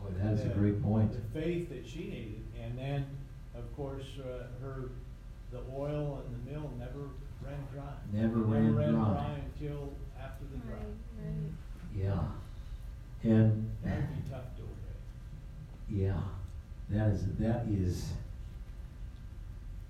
Boy, 0.05 0.13
that's 0.23 0.41
the, 0.41 0.51
a 0.51 0.53
great 0.53 0.81
point. 0.83 1.11
The 1.11 1.39
faith 1.39 1.69
that 1.69 1.87
she 1.87 1.99
needed. 1.99 2.41
And 2.63 2.77
then, 2.77 3.05
of 3.55 3.75
course, 3.75 4.05
uh, 4.19 4.45
her, 4.61 4.89
the 5.51 5.59
oil 5.75 6.23
and 6.25 6.35
the 6.35 6.51
mill 6.51 6.71
never 6.77 7.09
ran 7.41 7.59
dry. 7.73 7.83
Never, 8.11 8.37
never 8.37 8.39
ran, 8.41 8.75
ran 8.75 8.93
dry. 8.93 9.13
dry 9.13 9.39
until 9.59 9.93
after 10.19 10.45
the 10.51 10.57
drought. 10.67 10.79
Right, 10.79 11.25
right. 11.25 11.51
Yeah. 11.95 13.31
And 13.31 13.71
that'd 13.83 14.07
be 14.09 14.29
tough 14.29 14.55
to 14.57 14.63
obey. 14.63 16.03
Yeah, 16.03 16.19
that 16.89 17.07
is 17.07 17.25
that 17.39 17.65
is 17.67 18.11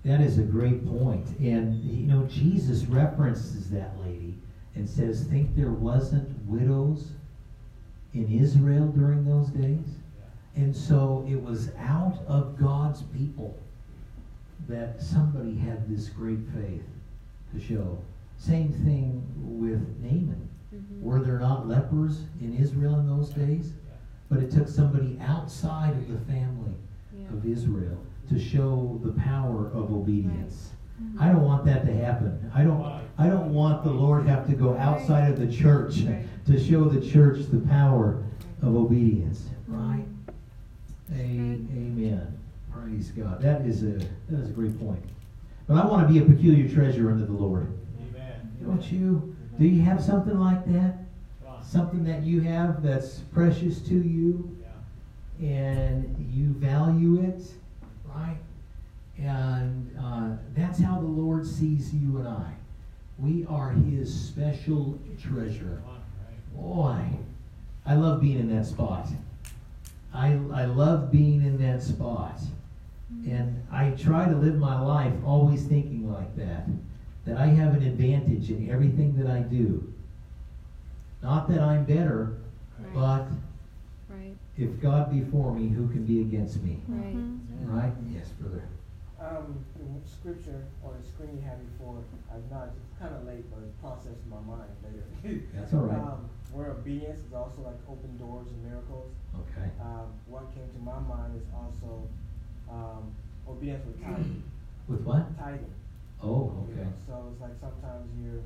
that 0.04 0.20
is 0.20 0.38
a 0.38 0.42
great 0.42 0.86
point. 0.88 1.26
And 1.38 1.82
you 1.84 2.06
know, 2.06 2.24
Jesus 2.26 2.84
references 2.84 3.68
that 3.70 3.92
lady 4.00 4.34
and 4.74 4.88
says, 4.88 5.24
"Think 5.24 5.54
there 5.54 5.72
wasn't 5.72 6.28
widows 6.46 7.08
in 8.16 8.32
Israel 8.32 8.86
during 8.88 9.24
those 9.24 9.48
days. 9.48 9.96
And 10.56 10.74
so 10.74 11.24
it 11.28 11.40
was 11.40 11.70
out 11.78 12.18
of 12.26 12.58
God's 12.58 13.02
people 13.02 13.56
that 14.68 15.00
somebody 15.02 15.54
had 15.54 15.88
this 15.88 16.08
great 16.08 16.40
faith 16.54 16.82
to 17.52 17.60
show. 17.60 17.98
Same 18.38 18.72
thing 18.72 19.22
with 19.36 19.80
Naaman. 20.02 20.48
Mhm. 20.74 21.02
Were 21.02 21.20
there 21.20 21.38
not 21.38 21.68
lepers 21.68 22.24
in 22.40 22.54
Israel 22.54 22.98
in 22.98 23.06
those 23.06 23.30
days? 23.30 23.74
But 24.28 24.38
it 24.40 24.50
took 24.50 24.66
somebody 24.66 25.18
outside 25.20 25.94
of 25.94 26.08
the 26.08 26.18
family 26.20 26.74
Yeah. 27.16 27.28
of 27.36 27.46
Israel 27.46 27.98
to 28.28 28.38
show 28.38 28.98
the 29.04 29.12
power 29.12 29.66
of 29.68 29.92
obedience. 29.92 30.72
Mhm. 31.00 31.20
I 31.20 31.30
don't 31.32 31.44
want 31.44 31.64
that 31.66 31.84
to 31.86 31.92
happen. 31.94 32.50
I 32.54 32.64
don't 32.64 32.84
I 33.18 33.28
don't 33.30 33.54
want 33.54 33.82
the 33.82 33.92
Lord 33.92 34.26
have 34.26 34.46
to 34.46 34.54
go 34.54 34.76
outside 34.76 35.30
of 35.30 35.38
the 35.38 35.46
church 35.46 36.04
Right. 36.04 36.26
to 36.46 36.58
show 36.58 36.84
the 36.88 37.00
church 37.00 37.46
the 37.46 37.60
power 37.60 38.18
of 38.60 38.74
obedience. 38.74 39.48
Right? 39.66 40.04
A- 41.12 41.14
amen. 41.20 42.38
Praise 42.72 43.10
God. 43.10 43.40
That 43.40 43.62
is 43.62 43.82
a 43.82 43.92
that 44.28 44.40
is 44.40 44.48
a 44.50 44.52
great 44.52 44.78
point. 44.78 45.02
But 45.66 45.78
I 45.82 45.86
want 45.86 46.06
to 46.06 46.12
be 46.12 46.20
a 46.20 46.24
peculiar 46.24 46.68
treasure 46.68 47.10
unto 47.10 47.26
the 47.26 47.32
Lord. 47.32 47.72
Amen. 48.10 48.52
Don't 48.62 48.92
you? 48.92 49.34
Do 49.58 49.66
you 49.66 49.82
have 49.82 50.02
something 50.02 50.38
like 50.38 50.64
that? 50.72 50.98
Something 51.62 52.04
that 52.04 52.22
you 52.22 52.42
have 52.42 52.80
that's 52.82 53.18
precious 53.32 53.80
to 53.82 53.94
you 53.94 54.56
Yeah. 55.40 55.46
and 55.48 56.30
you 56.32 56.52
value 56.54 57.20
it, 57.22 57.42
right? 58.04 58.36
And 59.18 59.90
uh, 60.00 60.36
that's 60.54 60.78
how 60.78 61.00
the 61.00 61.06
Lord 61.06 61.44
sees 61.44 61.92
you 61.92 62.18
and 62.18 62.28
I. 62.28 62.52
We 63.18 63.46
are 63.48 63.70
His 63.70 64.12
special 64.14 64.96
treasure. 65.20 65.82
Come 66.54 66.62
on, 66.62 66.94
right. 66.94 67.10
Boy, 67.10 67.18
I 67.84 67.94
love 67.94 68.20
being 68.20 68.38
in 68.38 68.54
that 68.54 68.66
spot. 68.66 69.08
I, 70.16 70.32
I 70.50 70.64
love 70.64 71.12
being 71.12 71.42
in 71.42 71.58
that 71.58 71.82
spot. 71.82 72.40
And 73.26 73.62
I 73.70 73.90
try 73.90 74.26
to 74.26 74.34
live 74.34 74.56
my 74.58 74.80
life 74.80 75.12
always 75.24 75.62
thinking 75.66 76.10
like 76.10 76.34
that. 76.36 76.68
That 77.24 77.36
I 77.36 77.48
have 77.48 77.74
an 77.74 77.82
advantage 77.82 78.50
in 78.50 78.70
everything 78.70 79.16
that 79.16 79.26
I 79.26 79.40
do. 79.40 79.92
Not 81.22 81.48
that 81.50 81.60
I'm 81.60 81.84
better, 81.84 82.38
Right. 82.78 82.94
but 82.94 83.26
Right. 84.08 84.36
if 84.56 84.80
God 84.80 85.10
be 85.10 85.22
for 85.22 85.52
me, 85.52 85.68
who 85.68 85.88
can 85.88 86.04
be 86.06 86.20
against 86.20 86.62
me? 86.62 86.80
Right. 86.88 87.16
Mhm. 87.16 87.68
Right? 87.68 87.92
Yes, 88.14 88.30
brother. 88.40 88.62
Um, 89.20 89.58
the 89.74 90.08
scripture 90.08 90.62
or 90.84 90.92
the 91.00 91.04
screen 91.04 91.30
you 91.36 91.42
had 91.42 91.58
before, 91.72 91.96
I've 92.32 92.48
not, 92.50 92.70
it's 92.76 92.98
kind 93.00 93.14
of 93.14 93.24
late, 93.26 93.44
but 93.50 93.60
it's 93.64 93.74
processed 93.80 94.22
in 94.24 94.30
my 94.30 94.42
mind 94.46 94.70
later. 94.84 95.42
That's 95.54 95.74
all 95.74 95.80
right. 95.80 95.98
Um, 95.98 96.28
where 96.56 96.72
obedience 96.72 97.20
is 97.20 97.34
also 97.36 97.60
like 97.60 97.76
open 97.84 98.16
doors 98.16 98.48
and 98.48 98.64
miracles. 98.64 99.12
Okay. 99.36 99.68
Um, 99.76 100.08
what 100.24 100.48
came 100.56 100.64
to 100.72 100.80
my 100.80 100.98
mind 101.04 101.36
is 101.36 101.44
also, 101.52 102.08
um, 102.72 103.12
obedience 103.46 103.84
with 103.84 104.00
tithing, 104.00 104.42
With 104.88 105.04
what? 105.04 105.36
tithing. 105.36 105.76
Oh, 106.22 106.48
you 106.64 106.72
okay. 106.72 106.88
know. 106.88 106.92
So 107.06 107.28
it's 107.30 107.40
like 107.44 107.52
sometimes 107.60 108.08
you're, 108.24 108.40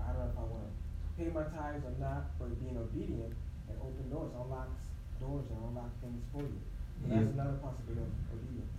I 0.00 0.16
don't 0.16 0.24
know 0.24 0.32
if 0.32 0.38
I 0.40 0.44
wanna 0.48 0.72
pay 1.20 1.28
my 1.28 1.44
tithes 1.52 1.84
or 1.84 1.92
not, 2.00 2.24
but 2.40 2.56
being 2.64 2.76
obedient 2.80 3.36
and 3.68 3.76
open 3.84 4.08
doors 4.08 4.32
unlocks 4.32 4.80
doors 5.20 5.44
and 5.52 5.58
unlock 5.68 5.92
things 6.00 6.22
for 6.32 6.40
you. 6.40 6.60
So 7.02 7.12
that's 7.12 7.28
another 7.36 7.60
possibility 7.60 8.00
of 8.00 8.38
obedience. 8.40 8.72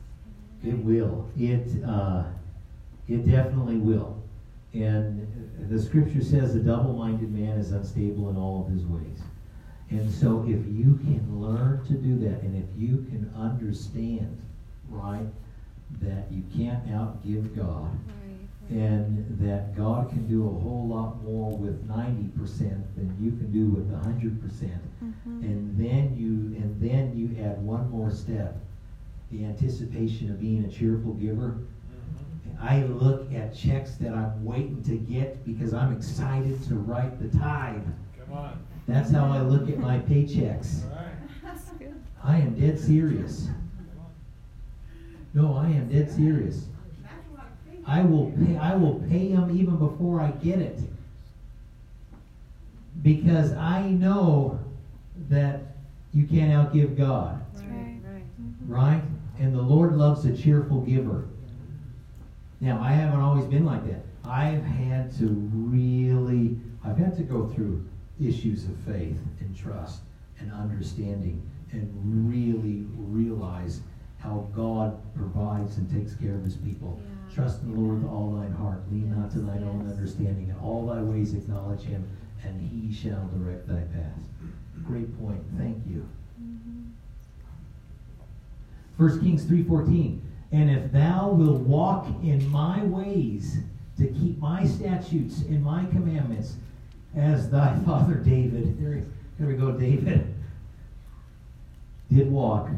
It 0.65 0.77
will. 0.81 1.29
It 1.37 1.83
uh, 1.85 2.25
it 3.07 3.25
definitely 3.25 3.77
will. 3.77 4.17
And 4.83 5.27
the 5.69 5.81
scripture 5.81 6.23
says 6.23 6.55
a 6.55 6.59
double-minded 6.59 7.33
man 7.33 7.57
is 7.57 7.71
unstable 7.71 8.29
in 8.29 8.37
all 8.37 8.65
of 8.65 8.71
his 8.73 8.85
ways. 8.85 9.21
And 9.89 10.11
so 10.11 10.43
if 10.43 10.65
you 10.67 10.99
can 11.03 11.41
learn 11.41 11.85
to 11.87 11.93
do 11.93 12.17
that, 12.19 12.41
and 12.41 12.55
if 12.55 12.69
you 12.79 13.05
can 13.09 13.31
understand, 13.35 14.37
right, 14.89 15.27
that 16.01 16.31
you 16.31 16.43
can't 16.53 16.85
outgive 16.87 17.55
God, 17.55 17.91
Right. 17.91 18.77
and 18.77 19.39
that 19.39 19.75
God 19.75 20.09
can 20.09 20.27
do 20.27 20.45
a 20.45 20.49
whole 20.59 20.87
lot 20.87 21.23
more 21.23 21.57
with 21.57 21.87
90% 21.87 22.83
than 22.95 23.15
you 23.21 23.31
can 23.31 23.51
do 23.51 23.69
with 23.69 23.89
100%. 23.89 24.81
Mhm. 25.01 25.41
And 25.41 25.77
then 25.77 26.15
you 26.17 26.55
and 26.61 26.81
then 26.81 27.17
you 27.17 27.41
add 27.41 27.63
one 27.65 27.89
more 27.89 28.11
step, 28.11 28.59
the 29.31 29.45
anticipation 29.45 30.29
of 30.29 30.39
being 30.41 30.65
a 30.65 30.67
cheerful 30.67 31.13
giver. 31.13 31.59
I 32.61 32.83
look 32.83 33.31
at 33.33 33.55
checks 33.55 33.95
that 33.95 34.13
I'm 34.13 34.43
waiting 34.43 34.83
to 34.83 34.95
get 34.97 35.45
because 35.45 35.73
I'm 35.73 35.95
excited 35.95 36.63
to 36.67 36.75
write 36.75 37.19
the 37.21 37.37
tithe. 37.37 37.83
Come 38.25 38.37
on. 38.37 38.59
That's 38.87 39.11
how 39.11 39.25
I 39.31 39.41
look 39.41 39.69
at 39.69 39.77
my 39.77 39.99
paychecks. 39.99 40.83
All 40.89 40.95
right. 40.97 41.43
That's 41.43 41.65
good. 41.71 42.01
I 42.23 42.37
am 42.37 42.59
dead 42.59 42.79
serious. 42.79 43.47
No, 45.33 45.55
I 45.55 45.67
am 45.67 45.89
dead 45.89 46.09
serious. 46.11 46.65
I 47.85 48.01
will 48.01 48.31
pay, 48.31 48.57
I 48.57 48.75
will 48.75 48.95
pay 49.07 49.31
them 49.31 49.55
even 49.57 49.77
before 49.77 50.19
I 50.19 50.31
get 50.31 50.59
it. 50.59 50.79
Because 53.03 53.53
I 53.53 53.83
know 53.89 54.59
that 55.29 55.61
you 56.13 56.25
can't 56.25 56.51
outgive 56.51 56.97
God, 56.97 57.39
Right. 57.55 57.99
Right. 58.03 58.23
right? 58.67 59.03
And 59.39 59.53
the 59.55 59.61
Lord 59.61 59.95
loves 59.95 60.25
a 60.25 60.35
cheerful 60.35 60.81
giver. 60.81 61.25
Now, 62.59 62.81
I 62.81 62.91
haven't 62.91 63.19
always 63.19 63.45
been 63.45 63.65
like 63.65 63.85
that. 63.85 64.03
I've 64.23 64.63
had 64.63 65.13
to 65.19 65.27
really, 65.27 66.57
I've 66.83 66.97
had 66.97 67.15
to 67.17 67.23
go 67.23 67.47
through 67.47 67.85
issues 68.19 68.65
of 68.65 68.75
faith 68.77 69.19
and 69.39 69.55
trust 69.55 70.01
and 70.39 70.51
understanding 70.51 71.41
and 71.71 71.91
really 72.29 72.85
realize 72.95 73.81
how 74.17 74.47
God 74.55 74.97
provides 75.13 75.77
and 75.77 75.89
takes 75.89 76.15
care 76.15 76.33
of 76.33 76.43
his 76.43 76.55
people. 76.55 76.99
Yeah. 76.99 77.35
Trust 77.35 77.61
in 77.61 77.73
the 77.73 77.79
Lord 77.79 78.01
with 78.01 78.09
all 78.09 78.31
thine 78.31 78.51
heart. 78.51 78.81
Lean 78.91 79.11
not 79.11 79.31
to 79.31 79.39
Yes, 79.39 79.47
thine 79.47 79.63
own 79.63 79.87
understanding. 79.87 80.49
In 80.49 80.55
all 80.55 80.87
thy 80.87 81.01
ways 81.01 81.33
acknowledge 81.35 81.81
him, 81.81 82.03
and 82.43 82.59
he 82.59 82.91
shall 82.91 83.27
direct 83.27 83.67
thy 83.67 83.81
path. 83.81 84.19
Great 84.83 85.15
point. 85.19 85.41
Thank 85.57 85.77
you. 85.85 86.03
Mhm. 86.41 86.85
1 88.97 89.19
Kings 89.19 89.45
3.14 89.45 90.19
And 90.51 90.69
if 90.69 90.91
thou 90.91 91.29
wilt 91.29 91.61
walk 91.61 92.07
in 92.23 92.47
my 92.49 92.83
ways 92.83 93.57
to 93.97 94.07
keep 94.07 94.37
my 94.39 94.65
statutes 94.65 95.39
and 95.41 95.63
my 95.63 95.85
commandments 95.85 96.55
as 97.15 97.49
thy 97.49 97.77
father 97.85 98.15
David, 98.15 98.79
there, 98.79 99.47
we 99.47 99.55
go, 99.55 99.71
David, 99.71 100.33
did 102.13 102.31
walk, 102.31 102.69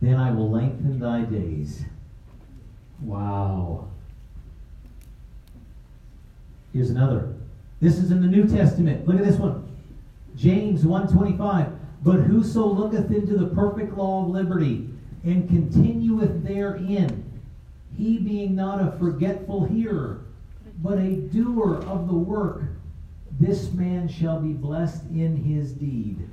then 0.00 0.14
I 0.14 0.30
will 0.30 0.50
lengthen 0.50 0.98
thy 0.98 1.22
days. 1.22 1.84
Wow. 3.00 3.88
Here's 6.72 6.90
another. 6.90 7.34
This 7.80 7.98
is 7.98 8.10
in 8.10 8.20
the 8.22 8.26
New 8.26 8.46
Testament. 8.46 9.06
Look 9.06 9.18
at 9.18 9.24
this 9.24 9.36
one. 9.36 9.68
James 10.36 10.84
1:25. 10.84 11.74
But 12.02 12.20
whoso 12.20 12.64
looketh 12.66 13.10
into 13.10 13.36
the 13.36 13.48
perfect 13.48 13.96
law 13.96 14.24
of 14.24 14.30
liberty 14.30 14.88
and 15.24 15.48
continueth 15.48 16.44
therein, 16.44 17.24
he 17.96 18.18
being 18.18 18.54
not 18.54 18.80
a 18.80 18.96
forgetful 18.98 19.64
hearer, 19.66 20.24
but 20.82 20.98
a 20.98 21.16
doer 21.16 21.82
of 21.86 22.06
the 22.06 22.14
work, 22.14 22.62
this 23.40 23.72
man 23.72 24.08
shall 24.08 24.40
be 24.40 24.52
blessed 24.52 25.02
in 25.10 25.36
his 25.36 25.72
deed. 25.72 26.28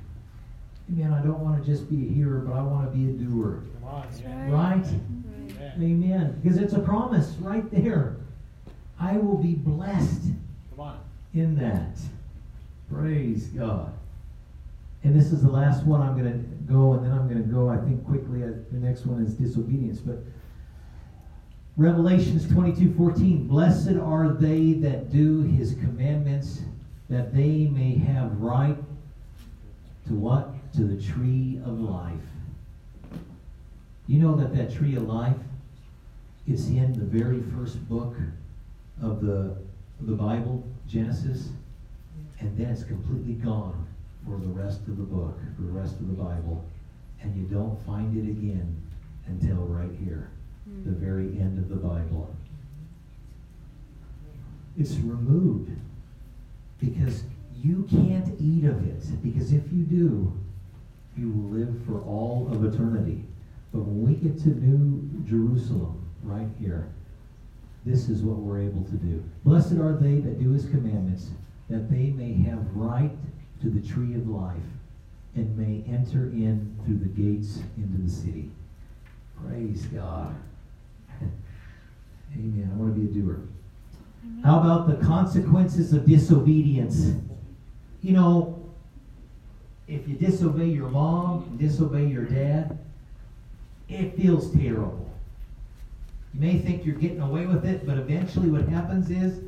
Amen. 0.90 1.12
I 1.12 1.20
don't 1.20 1.40
want 1.40 1.64
to 1.64 1.68
just 1.68 1.90
be 1.90 2.08
a 2.08 2.12
hearer, 2.12 2.40
but 2.40 2.56
I 2.56 2.62
want 2.62 2.90
to 2.90 2.96
be 2.96 3.04
a 3.10 3.12
doer. 3.12 3.62
Come 3.80 3.88
on. 3.88 4.06
Yeah. 4.22 4.50
Right. 4.50 4.50
Right? 4.50 4.76
Right. 4.76 4.86
Amen. 4.86 5.72
Amen. 5.82 6.40
Because 6.42 6.58
it's 6.58 6.74
a 6.74 6.78
promise 6.78 7.34
right 7.40 7.68
there. 7.72 8.16
I 8.98 9.16
will 9.16 9.36
be 9.36 9.54
blessed 9.54 10.30
Come 10.70 10.80
on. 10.80 11.00
in 11.34 11.56
that. 11.56 11.98
Praise 12.90 13.46
God. 13.48 13.92
And 15.06 15.14
this 15.14 15.30
is 15.30 15.40
the 15.40 15.48
last 15.48 15.84
one 15.84 16.02
I'm 16.02 16.18
going 16.18 16.32
to 16.32 16.72
go, 16.72 16.94
and 16.94 17.04
then 17.06 17.12
I'm 17.12 17.28
going 17.28 17.40
to 17.40 17.48
go, 17.48 17.68
I 17.68 17.76
think, 17.76 18.04
quickly. 18.04 18.42
Uh, 18.42 18.48
The 18.72 18.80
next 18.80 19.06
one 19.06 19.24
is 19.24 19.34
disobedience. 19.34 20.00
But 20.00 20.18
Revelations 21.76 22.48
22 22.48 22.92
14. 22.94 23.46
Blessed 23.46 23.94
are 24.02 24.30
they 24.30 24.72
that 24.72 25.12
do 25.12 25.42
his 25.42 25.74
commandments, 25.74 26.62
that 27.08 27.32
they 27.32 27.66
may 27.66 27.94
have 27.94 28.36
right 28.40 28.76
to 30.08 30.12
what? 30.12 30.72
To 30.72 30.82
the 30.82 31.00
tree 31.00 31.60
of 31.64 31.78
life. 31.78 32.18
You 34.08 34.18
know 34.18 34.34
that 34.34 34.56
that 34.56 34.74
tree 34.74 34.96
of 34.96 35.04
life 35.04 35.36
is 36.48 36.68
in 36.68 36.94
the 36.94 37.04
very 37.04 37.42
first 37.56 37.88
book 37.88 38.16
of 39.00 39.20
the, 39.20 39.56
the 40.00 40.14
Bible, 40.16 40.66
Genesis, 40.88 41.50
and 42.40 42.58
then 42.58 42.70
it's 42.70 42.82
completely 42.82 43.34
gone 43.34 43.85
for 44.26 44.36
the 44.38 44.48
rest 44.48 44.80
of 44.88 44.96
the 44.98 45.04
book, 45.04 45.38
for 45.56 45.62
the 45.62 45.70
rest 45.70 46.00
of 46.00 46.08
the 46.08 46.14
Bible, 46.14 46.64
and 47.22 47.34
you 47.36 47.44
don't 47.46 47.80
find 47.82 48.16
it 48.16 48.28
again 48.28 48.76
until 49.26 49.64
right 49.66 49.92
here, 50.04 50.30
the 50.84 50.90
Mm. 50.90 50.98
very 50.98 51.38
end 51.38 51.58
of 51.58 51.68
the 51.68 51.76
Bible. 51.76 52.28
It's 54.76 54.98
removed 54.98 55.70
because 56.80 57.24
you 57.62 57.84
can't 57.84 58.28
eat 58.40 58.64
of 58.64 58.84
it, 58.84 59.08
because 59.22 59.52
if 59.52 59.72
you 59.72 59.84
do, 59.84 60.32
you 61.16 61.30
will 61.30 61.48
live 61.48 61.78
for 61.84 62.00
all 62.02 62.48
of 62.48 62.64
eternity. 62.64 63.24
But 63.72 63.86
when 63.86 64.02
we 64.02 64.14
get 64.14 64.38
to 64.40 64.50
New 64.50 65.22
Jerusalem, 65.24 65.96
right 66.22 66.48
here, 66.58 66.88
this 67.84 68.08
is 68.08 68.22
what 68.22 68.38
we're 68.38 68.58
able 68.58 68.84
to 68.84 68.96
do. 68.96 69.22
Blessed 69.44 69.74
are 69.78 69.94
they 69.96 70.18
that 70.20 70.38
do 70.40 70.50
his 70.50 70.66
commandments, 70.66 71.30
that 71.68 71.88
they 71.88 72.10
may 72.10 72.32
have 72.32 72.76
right 72.76 73.16
to 73.62 73.70
the 73.70 73.86
tree 73.86 74.14
of 74.14 74.28
life 74.28 74.56
and 75.34 75.56
may 75.56 75.84
enter 75.92 76.26
in 76.30 76.76
through 76.84 76.98
the 76.98 77.06
gates 77.06 77.58
into 77.76 78.02
the 78.02 78.10
city. 78.10 78.50
Praise 79.46 79.84
God. 79.86 80.34
Amen. 82.34 82.70
I 82.72 82.76
want 82.76 82.94
to 82.94 83.00
be 83.00 83.06
a 83.06 83.22
doer. 83.22 83.40
How 84.44 84.60
about 84.60 84.88
the 84.88 85.04
consequences 85.04 85.92
of 85.92 86.06
disobedience? 86.06 87.12
You 88.02 88.12
know, 88.12 88.56
if 89.88 90.08
you 90.08 90.14
disobey 90.14 90.66
your 90.66 90.88
mom, 90.88 91.44
and 91.44 91.58
disobey 91.58 92.06
your 92.06 92.24
dad, 92.24 92.78
it 93.88 94.16
feels 94.16 94.52
terrible. 94.52 95.08
You 96.34 96.40
may 96.40 96.58
think 96.58 96.84
you're 96.84 96.96
getting 96.96 97.20
away 97.20 97.46
with 97.46 97.64
it, 97.64 97.86
but 97.86 97.98
eventually 97.98 98.50
what 98.50 98.68
happens 98.68 99.10
is 99.10 99.42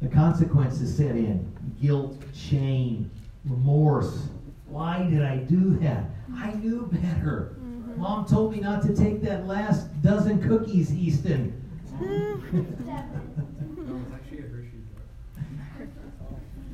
the 0.00 0.08
consequences 0.08 0.96
set 0.96 1.10
in. 1.10 1.46
Guilt, 1.80 2.20
shame, 2.34 3.10
remorse. 3.44 4.28
Why 4.66 5.08
did 5.08 5.22
I 5.22 5.38
do 5.38 5.76
that? 5.78 6.04
I 6.34 6.52
knew 6.52 6.88
better. 6.92 7.56
Mm-hmm. 7.58 8.00
Mom 8.00 8.24
told 8.24 8.52
me 8.52 8.60
not 8.60 8.82
to 8.82 8.94
take 8.94 9.20
that 9.22 9.46
last 9.46 9.88
dozen 10.02 10.40
cookies, 10.46 10.92
Easton. 10.92 11.56
No, 12.00 12.40
it's 12.52 14.14
actually 14.14 14.38
a 14.38 14.42
Hershey's 14.42 14.86
bar. 14.94 15.88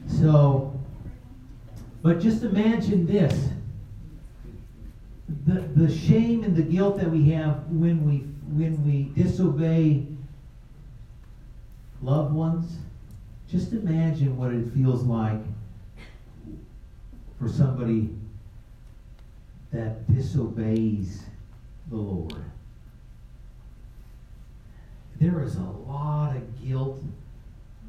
So, 0.06 0.78
but 2.02 2.20
just 2.20 2.42
imagine 2.42 3.06
this. 3.06 3.50
The, 5.46 5.60
the 5.74 5.92
shame 5.92 6.44
and 6.44 6.54
the 6.54 6.62
guilt 6.62 6.98
that 6.98 7.10
we 7.10 7.30
have 7.30 7.66
when 7.68 8.06
we 8.06 8.18
when 8.52 8.84
we 8.86 9.10
disobey 9.20 10.06
loved 12.02 12.32
ones. 12.32 12.78
Just 13.48 13.72
imagine 13.72 14.36
what 14.36 14.52
it 14.52 14.72
feels 14.72 15.02
like 15.02 15.40
for 17.38 17.48
somebody 17.48 18.10
that 19.72 20.10
disobeys 20.12 21.24
the 21.90 21.96
Lord. 21.96 22.44
There 25.20 25.42
is 25.42 25.56
a 25.56 25.62
lot 25.62 26.36
of 26.36 26.64
guilt 26.66 27.02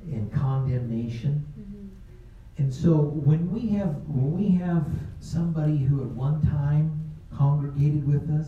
and 0.05 0.31
condemnation. 0.31 1.45
Mm-hmm. 1.59 2.63
And 2.63 2.73
so 2.73 2.95
when 2.95 3.51
we 3.51 3.69
have 3.77 3.95
when 4.07 4.37
we 4.37 4.57
have 4.57 4.85
somebody 5.19 5.77
who 5.77 6.01
at 6.01 6.09
one 6.09 6.41
time 6.41 7.13
congregated 7.35 8.07
with 8.07 8.29
us 8.29 8.47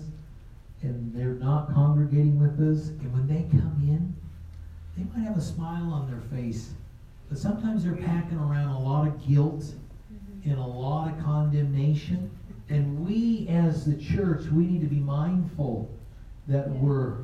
and 0.82 1.14
they're 1.14 1.36
not 1.36 1.74
congregating 1.74 2.40
with 2.40 2.60
us, 2.60 2.90
and 2.90 3.12
when 3.14 3.28
they 3.28 3.46
come 3.52 3.78
in, 3.82 4.16
they 4.98 5.04
might 5.14 5.28
have 5.28 5.38
a 5.38 5.42
smile 5.42 5.92
on 5.92 6.10
their 6.10 6.22
face, 6.40 6.72
but 7.28 7.38
sometimes 7.38 7.84
they're 7.84 7.96
packing 7.96 8.38
around 8.38 8.70
a 8.70 8.80
lot 8.80 9.06
of 9.06 9.28
guilt 9.28 9.66
and 10.45 10.58
a 10.58 10.63
lot 10.63 11.12
of 11.12 11.19
condemnation. 11.23 12.30
And 12.69 13.04
we 13.06 13.47
as 13.47 13.86
the 13.86 13.95
church, 13.97 14.45
we 14.47 14.65
need 14.65 14.82
to 14.82 14.88
be 14.88 14.99
mindful 14.99 15.89
that 16.47 16.69
we're 16.69 17.17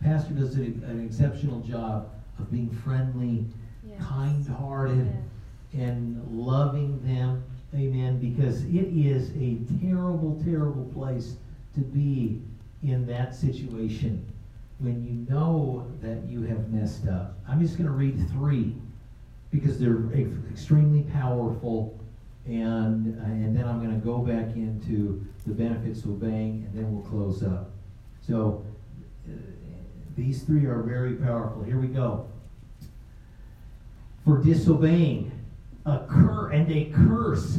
Pastor 0.00 0.34
does 0.34 0.56
an 0.56 0.82
an 0.86 1.04
exceptional 1.04 1.60
job 1.60 2.08
of 2.38 2.50
being 2.50 2.70
friendly, 2.70 3.44
Yes. 3.88 4.00
kind-hearted, 4.00 5.06
Yes. 5.06 5.86
and 5.88 6.26
loving 6.28 7.00
them. 7.04 7.42
Amen. 7.74 8.18
Because 8.18 8.64
it 8.64 8.88
is 8.92 9.30
a 9.36 9.58
terrible, 9.80 10.40
terrible 10.44 10.84
place 10.86 11.36
to 11.74 11.80
be 11.80 12.42
in 12.82 13.06
that 13.06 13.34
situation 13.34 14.24
when 14.78 15.04
you 15.04 15.12
know 15.32 15.86
that 16.00 16.26
you 16.28 16.42
have 16.42 16.72
messed 16.72 17.06
up. 17.06 17.38
I'm 17.46 17.60
just 17.60 17.78
going 17.78 17.88
to 17.88 17.94
read 17.96 18.18
three 18.30 18.74
because 19.52 19.78
they're 19.78 20.10
extremely 20.50 21.02
powerful. 21.12 21.96
And, 22.46 23.16
and 23.22 23.56
then 23.56 23.68
I'm 23.68 23.78
going 23.78 23.94
to 23.94 24.04
go 24.04 24.18
back 24.18 24.56
into 24.56 25.24
the 25.46 25.52
benefits 25.52 26.00
of 26.02 26.10
obeying, 26.10 26.66
and 26.66 26.74
then 26.74 26.92
we'll 26.92 27.08
close 27.08 27.44
up. 27.44 27.70
So 28.26 28.64
uh, 29.28 29.32
these 30.16 30.42
three 30.42 30.64
are 30.64 30.82
very 30.82 31.14
powerful. 31.14 31.62
Here 31.62 31.78
we 31.78 31.86
go 31.86 32.26
for 34.24 34.38
disobeying 34.38 35.32
a 35.84 36.00
cur 36.08 36.50
and 36.50 36.70
a 36.70 36.84
curse 36.90 37.58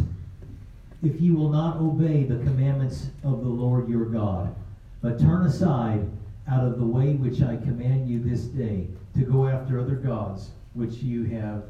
if 1.01 1.19
you 1.19 1.35
will 1.35 1.49
not 1.49 1.77
obey 1.77 2.23
the 2.23 2.37
commandments 2.37 3.07
of 3.23 3.41
the 3.41 3.49
Lord 3.49 3.89
your 3.89 4.05
God, 4.05 4.55
but 5.01 5.19
turn 5.19 5.45
aside 5.45 6.09
out 6.49 6.65
of 6.65 6.79
the 6.79 6.85
way 6.85 7.13
which 7.13 7.41
I 7.41 7.57
command 7.57 8.09
you 8.09 8.19
this 8.23 8.43
day 8.43 8.87
to 9.15 9.21
go 9.25 9.47
after 9.47 9.79
other 9.79 9.95
gods 9.95 10.51
which 10.73 10.95
you 10.95 11.25
have 11.25 11.63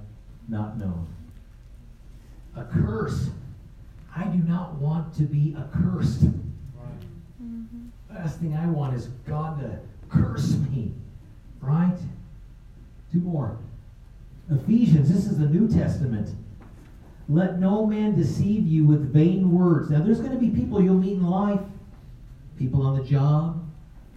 not 0.48 0.78
known. 0.78 1.08
A 2.56 2.66
curse. 2.66 3.30
I 4.16 4.26
do 4.26 4.38
not 4.44 4.76
want 4.76 5.16
to 5.16 5.24
be 5.24 5.56
accursed. 5.58 6.26
Last 8.14 8.40
thing 8.40 8.56
I 8.56 8.68
want 8.68 8.96
is 8.96 9.08
God 9.28 9.60
to 9.60 9.80
curse 10.10 10.56
me. 10.72 10.92
Right? 11.60 11.98
Two 13.12 13.20
more. 13.20 13.58
Ephesians, 14.52 15.12
this 15.12 15.26
is 15.26 15.40
the 15.40 15.48
New 15.48 15.68
Testament. 15.68 16.30
Let 17.30 17.60
no 17.60 17.86
man 17.86 18.16
deceive 18.16 18.68
you 18.68 18.86
with 18.86 19.12
vain 19.12 19.52
words. 19.52 19.90
Now, 19.90 20.04
there's 20.04 20.20
going 20.20 20.34
to 20.34 20.38
be 20.38 20.50
people 20.50 20.82
you'll 20.82 20.96
meet 20.96 21.14
in 21.14 21.26
life 21.26 21.62
people 22.58 22.86
on 22.86 22.98
the 22.98 23.04
job, 23.04 23.62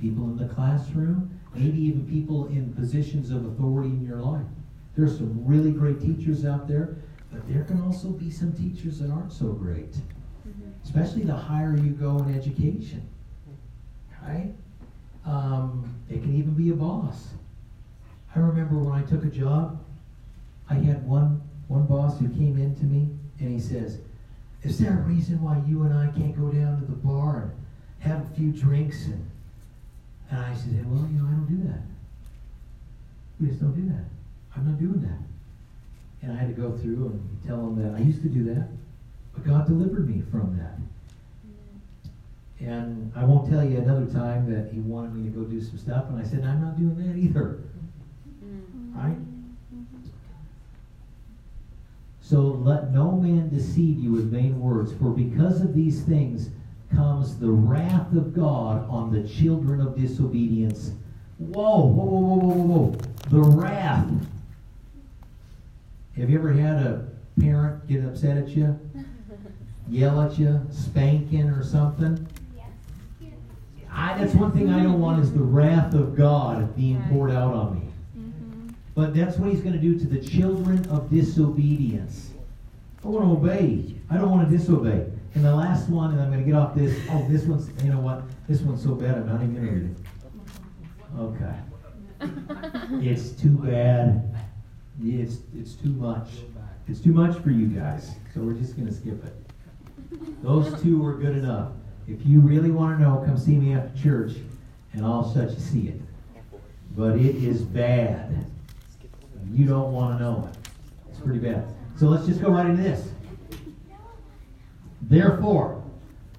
people 0.00 0.24
in 0.24 0.36
the 0.36 0.46
classroom, 0.54 1.38
maybe 1.54 1.78
even 1.78 2.06
people 2.06 2.46
in 2.48 2.72
positions 2.74 3.30
of 3.30 3.44
authority 3.46 3.88
in 3.88 4.06
your 4.06 4.18
life. 4.18 4.44
There's 4.96 5.18
some 5.18 5.44
really 5.44 5.72
great 5.72 6.00
teachers 6.00 6.46
out 6.46 6.66
there, 6.66 6.96
but 7.30 7.46
there 7.48 7.64
can 7.64 7.82
also 7.82 8.08
be 8.08 8.30
some 8.30 8.52
teachers 8.52 8.98
that 9.00 9.10
aren't 9.10 9.32
so 9.32 9.48
great, 9.52 9.94
especially 10.84 11.22
the 11.22 11.36
higher 11.36 11.76
you 11.76 11.90
go 11.90 12.18
in 12.18 12.34
education. 12.34 13.06
Right? 14.22 14.54
Um, 15.26 15.94
it 16.08 16.22
can 16.22 16.34
even 16.34 16.54
be 16.54 16.70
a 16.70 16.74
boss. 16.74 17.28
I 18.34 18.38
remember 18.40 18.76
when 18.78 18.98
I 18.98 19.04
took 19.04 19.24
a 19.24 19.28
job, 19.28 19.78
I 20.68 20.74
had 20.74 21.06
one 21.06 21.42
one 21.68 21.86
boss 21.86 22.18
who 22.18 22.28
came 22.28 22.56
in 22.58 22.74
to 22.76 22.84
me 22.84 23.08
and 23.40 23.50
he 23.50 23.60
says, 23.60 23.98
"Is 24.62 24.78
there 24.78 24.98
a 24.98 25.02
reason 25.02 25.42
why 25.42 25.60
you 25.66 25.82
and 25.82 25.92
I 25.92 26.06
can't 26.08 26.36
go 26.36 26.48
down 26.48 26.80
to 26.80 26.86
the 26.86 26.96
bar 26.96 27.42
and 27.42 27.52
have 28.00 28.22
a 28.22 28.34
few 28.34 28.52
drinks?" 28.52 29.06
And 29.06 29.30
and 30.30 30.40
I 30.40 30.54
said, 30.54 30.90
"Well, 30.90 31.06
you 31.10 31.18
know, 31.18 31.26
I 31.26 31.30
don't 31.32 31.46
do 31.48 31.68
that. 31.68 31.82
We 33.40 33.48
just 33.48 33.60
don't 33.60 33.74
do 33.74 33.88
that. 33.92 34.04
I'm 34.56 34.66
not 34.66 34.78
doing 34.78 35.00
that." 35.02 35.18
And 36.22 36.32
I 36.32 36.36
had 36.36 36.48
to 36.54 36.60
go 36.60 36.72
through 36.72 37.06
and 37.06 37.38
tell 37.46 37.60
him 37.60 37.76
that 37.82 37.94
I 37.94 38.02
used 38.02 38.22
to 38.22 38.28
do 38.28 38.42
that, 38.54 38.68
but 39.34 39.44
God 39.44 39.66
delivered 39.66 40.08
me 40.08 40.22
from 40.30 40.56
that. 40.58 40.78
And 42.58 43.12
I 43.14 43.24
won't 43.24 43.50
tell 43.50 43.62
you 43.62 43.78
another 43.78 44.06
time 44.06 44.50
that 44.50 44.72
he 44.72 44.80
wanted 44.80 45.14
me 45.14 45.24
to 45.24 45.30
go 45.30 45.44
do 45.44 45.60
some 45.60 45.76
stuff, 45.76 46.08
and 46.08 46.18
I 46.18 46.24
said, 46.24 46.42
I'm 46.42 46.62
not 46.62 46.78
doing 46.78 46.96
that 47.06 47.16
either. 47.16 47.60
Mm-hmm. 48.42 48.98
Right? 48.98 49.18
Mm-hmm. 49.18 50.08
So 52.22 52.40
let 52.40 52.92
no 52.92 53.12
man 53.12 53.50
deceive 53.50 53.98
you 53.98 54.10
with 54.10 54.30
vain 54.30 54.58
words, 54.58 54.92
for 54.94 55.10
because 55.10 55.60
of 55.60 55.74
these 55.74 56.02
things 56.02 56.48
comes 56.94 57.36
the 57.38 57.50
wrath 57.50 58.12
of 58.14 58.34
God 58.34 58.88
on 58.88 59.12
the 59.12 59.28
children 59.28 59.80
of 59.80 59.94
disobedience. 59.96 60.92
Whoa, 61.38 61.84
whoa, 61.84 62.04
whoa, 62.04 62.20
whoa, 62.20 62.36
whoa, 62.36 62.54
whoa, 62.54 62.64
whoa. 62.64 62.96
The 63.28 63.40
wrath. 63.40 64.10
Have 66.18 66.30
you 66.30 66.38
ever 66.38 66.52
had 66.52 66.76
a 66.76 67.08
parent 67.38 67.86
get 67.86 68.02
upset 68.02 68.38
at 68.38 68.48
you? 68.48 68.78
Yell 69.88 70.20
at 70.22 70.38
you, 70.38 70.60
spanking 70.70 71.50
or 71.50 71.62
something? 71.62 72.26
I, 73.92 74.16
that's 74.18 74.34
one 74.34 74.52
thing 74.52 74.70
I 74.70 74.82
don't 74.82 75.00
want 75.00 75.22
is 75.22 75.32
the 75.32 75.40
wrath 75.40 75.94
of 75.94 76.16
God 76.16 76.74
being 76.76 77.02
poured 77.08 77.30
out 77.30 77.54
on 77.54 77.74
me. 77.74 77.88
Mm-hmm. 78.18 78.68
But 78.94 79.14
that's 79.14 79.36
what 79.36 79.50
he's 79.50 79.60
going 79.60 79.74
to 79.74 79.78
do 79.78 79.98
to 79.98 80.06
the 80.06 80.18
children 80.18 80.86
of 80.90 81.10
disobedience. 81.10 82.30
I 83.04 83.08
want 83.08 83.24
to 83.24 83.30
obey. 83.30 83.94
I 84.10 84.16
don't 84.16 84.30
want 84.30 84.50
to 84.50 84.56
disobey. 84.56 85.06
And 85.34 85.44
the 85.44 85.54
last 85.54 85.88
one, 85.88 86.12
and 86.12 86.20
I'm 86.20 86.30
going 86.30 86.44
to 86.44 86.50
get 86.50 86.58
off 86.58 86.74
this. 86.74 86.98
Oh, 87.10 87.26
this 87.28 87.44
one's, 87.44 87.70
you 87.84 87.92
know 87.92 88.00
what? 88.00 88.22
This 88.48 88.60
one's 88.60 88.82
so 88.82 88.94
bad, 88.94 89.16
I'm 89.16 89.26
not 89.26 89.42
even 89.42 89.54
going 89.54 89.66
to 89.66 89.72
read 89.72 89.90
it. 89.90 89.96
Okay. 91.20 91.54
It's 93.06 93.30
too 93.30 93.58
bad. 93.58 94.35
It's, 95.02 95.38
it's 95.54 95.74
too 95.74 95.90
much. 95.90 96.28
It's 96.88 97.00
too 97.00 97.12
much 97.12 97.36
for 97.38 97.50
you 97.50 97.66
guys. 97.66 98.16
So 98.34 98.40
we're 98.40 98.54
just 98.54 98.76
going 98.76 98.88
to 98.88 98.94
skip 98.94 99.24
it. 99.24 99.34
Those 100.42 100.80
two 100.82 101.00
were 101.00 101.14
good 101.14 101.36
enough. 101.36 101.72
If 102.06 102.24
you 102.24 102.40
really 102.40 102.70
want 102.70 102.98
to 102.98 103.02
know, 103.02 103.22
come 103.26 103.36
see 103.36 103.56
me 103.56 103.74
after 103.74 104.00
church, 104.00 104.32
and 104.92 105.04
I'll 105.04 105.32
let 105.34 105.50
you 105.50 105.58
see 105.58 105.88
it. 105.88 106.00
But 106.96 107.16
it 107.16 107.36
is 107.36 107.62
bad. 107.62 108.46
You 109.52 109.66
don't 109.66 109.92
want 109.92 110.18
to 110.18 110.24
know 110.24 110.48
it. 110.52 110.68
It's 111.10 111.20
pretty 111.20 111.40
bad. 111.40 111.66
So 111.98 112.06
let's 112.06 112.26
just 112.26 112.40
go 112.40 112.50
right 112.50 112.66
into 112.66 112.82
this. 112.82 113.08
Therefore, 115.02 115.82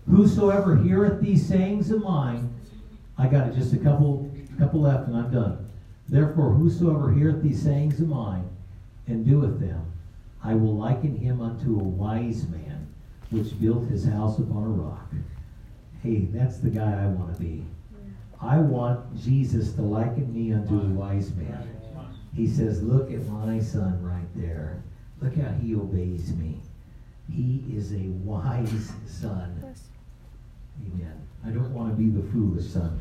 Whosoever 0.09 0.77
heareth 0.77 1.21
these 1.21 1.45
sayings 1.45 1.91
of 1.91 2.01
mine, 2.01 2.53
I 3.17 3.27
got 3.27 3.47
it, 3.49 3.55
just 3.55 3.73
a 3.73 3.77
couple, 3.77 4.31
couple 4.57 4.81
left 4.81 5.07
and 5.07 5.17
I'm 5.17 5.31
done. 5.31 5.66
Therefore, 6.09 6.51
whosoever 6.51 7.11
heareth 7.11 7.43
these 7.43 7.61
sayings 7.61 7.99
of 7.99 8.07
mine 8.07 8.47
and 9.07 9.25
doeth 9.25 9.59
them, 9.59 9.91
I 10.43 10.55
will 10.55 10.75
liken 10.75 11.17
him 11.17 11.41
unto 11.41 11.79
a 11.79 11.83
wise 11.83 12.47
man 12.47 12.87
which 13.29 13.59
built 13.59 13.87
his 13.87 14.05
house 14.05 14.39
upon 14.39 14.63
a 14.63 14.69
rock. 14.69 15.11
Hey, 16.01 16.27
that's 16.31 16.59
the 16.59 16.69
guy 16.69 17.03
I 17.03 17.07
want 17.07 17.35
to 17.35 17.41
be. 17.41 17.65
I 18.39 18.59
want 18.59 19.21
Jesus 19.21 19.73
to 19.73 19.81
liken 19.81 20.33
me 20.33 20.53
unto 20.53 20.75
a 20.75 20.89
wise 20.89 21.33
man. 21.35 21.67
He 22.35 22.47
says, 22.47 22.83
Look 22.83 23.11
at 23.11 23.25
my 23.27 23.59
son 23.59 24.01
right 24.03 24.27
there. 24.35 24.81
Look 25.21 25.35
how 25.35 25.51
he 25.53 25.75
obeys 25.75 26.33
me. 26.35 26.59
He 27.31 27.63
is 27.75 27.93
a 27.93 28.07
wise 28.23 28.91
son. 29.07 29.75
Amen. 30.85 31.27
I 31.45 31.49
don't 31.49 31.73
want 31.73 31.89
to 31.89 31.95
be 32.01 32.09
the 32.09 32.25
foolish 32.31 32.67
son. 32.67 32.99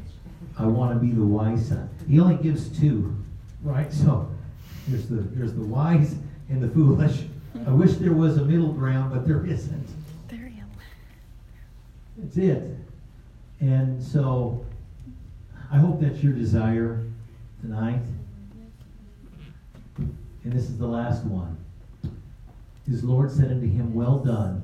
I 0.59 0.65
want 0.67 0.95
to 0.95 1.07
be 1.07 1.13
the 1.13 1.25
wise 1.25 1.69
son. 1.69 1.89
He 2.09 2.19
only 2.19 2.37
gives 2.43 2.69
two, 2.79 3.15
right? 3.63 3.93
So 3.93 4.31
there's 4.89 5.09
the 5.09 5.17
there's 5.17 5.55
the 5.55 5.65
wise 5.65 6.15
and 6.49 6.63
the 6.63 6.69
foolish. 6.69 7.25
I 7.67 7.71
wish 7.71 7.95
there 7.95 8.13
was 8.13 8.39
a 8.39 8.45
middle 8.45 8.73
ground, 8.73 9.13
but 9.13 9.27
there 9.27 9.45
isn't. 9.47 9.89
There 10.29 10.49
you 10.49 10.63
That's 12.17 12.37
it. 12.37 12.77
And 13.61 14.03
so 14.03 14.65
I 15.71 15.79
hope 15.79 16.01
that's 16.01 16.23
your 16.23 16.33
desire 16.33 17.05
tonight. 17.61 18.03
And 19.97 20.53
this 20.53 20.65
is 20.65 20.79
the 20.79 20.87
last 20.87 21.25
one. 21.25 21.57
His 22.89 23.03
Lord 23.03 23.33
said 23.33 23.51
unto 23.51 23.67
him, 23.67 23.93
Well 23.95 24.19
done, 24.19 24.63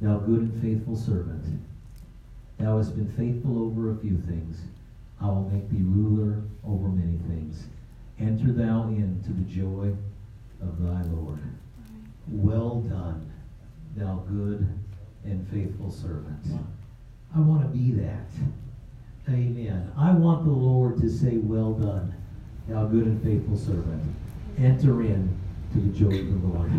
thou 0.00 0.18
good 0.18 0.40
and 0.40 0.62
faithful 0.62 0.96
servant. 0.96 1.44
Thou 2.58 2.76
hast 2.76 2.94
been 2.94 3.10
faithful 3.12 3.62
over 3.62 3.90
a 3.90 3.96
few 3.96 4.18
things. 4.18 4.60
I 5.20 5.26
will 5.26 5.50
make 5.50 5.68
thee 5.70 5.82
ruler 5.82 6.42
over 6.64 6.88
many 6.88 7.18
things. 7.28 7.66
Enter 8.20 8.52
thou 8.52 8.88
into 8.88 9.32
the 9.32 9.42
joy 9.42 9.94
of 10.62 10.82
thy 10.82 11.02
Lord. 11.02 11.40
Well 12.28 12.80
done, 12.80 13.32
thou 13.96 14.24
good 14.28 14.68
and 15.24 15.48
faithful 15.48 15.90
servant. 15.90 16.44
I 17.34 17.40
want 17.40 17.62
to 17.62 17.68
be 17.68 17.92
that. 17.92 18.26
Amen. 19.28 19.92
I 19.96 20.12
want 20.12 20.44
the 20.44 20.50
Lord 20.50 21.00
to 21.00 21.10
say, 21.10 21.36
Well 21.36 21.74
done, 21.74 22.14
thou 22.66 22.86
good 22.86 23.06
and 23.06 23.22
faithful 23.22 23.56
servant. 23.56 24.02
Enter 24.58 25.02
in 25.02 25.38
to 25.72 25.80
the 25.80 25.98
joy 25.98 26.20
of 26.20 26.42
the 26.42 26.48
Lord. 26.48 26.72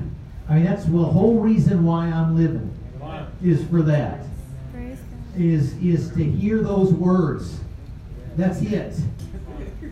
I 0.49 0.55
mean, 0.55 0.63
that's 0.63 0.85
the 0.85 0.97
whole 0.97 1.39
reason 1.39 1.85
why 1.85 2.07
I'm 2.07 2.35
living, 2.35 2.73
is 3.43 3.63
for 3.65 3.81
that. 3.83 4.25
Is, 5.37 5.73
is 5.77 6.11
to 6.15 6.23
hear 6.23 6.63
those 6.63 6.91
words. 6.91 7.59
That's 8.39 8.61
it. 8.61 8.95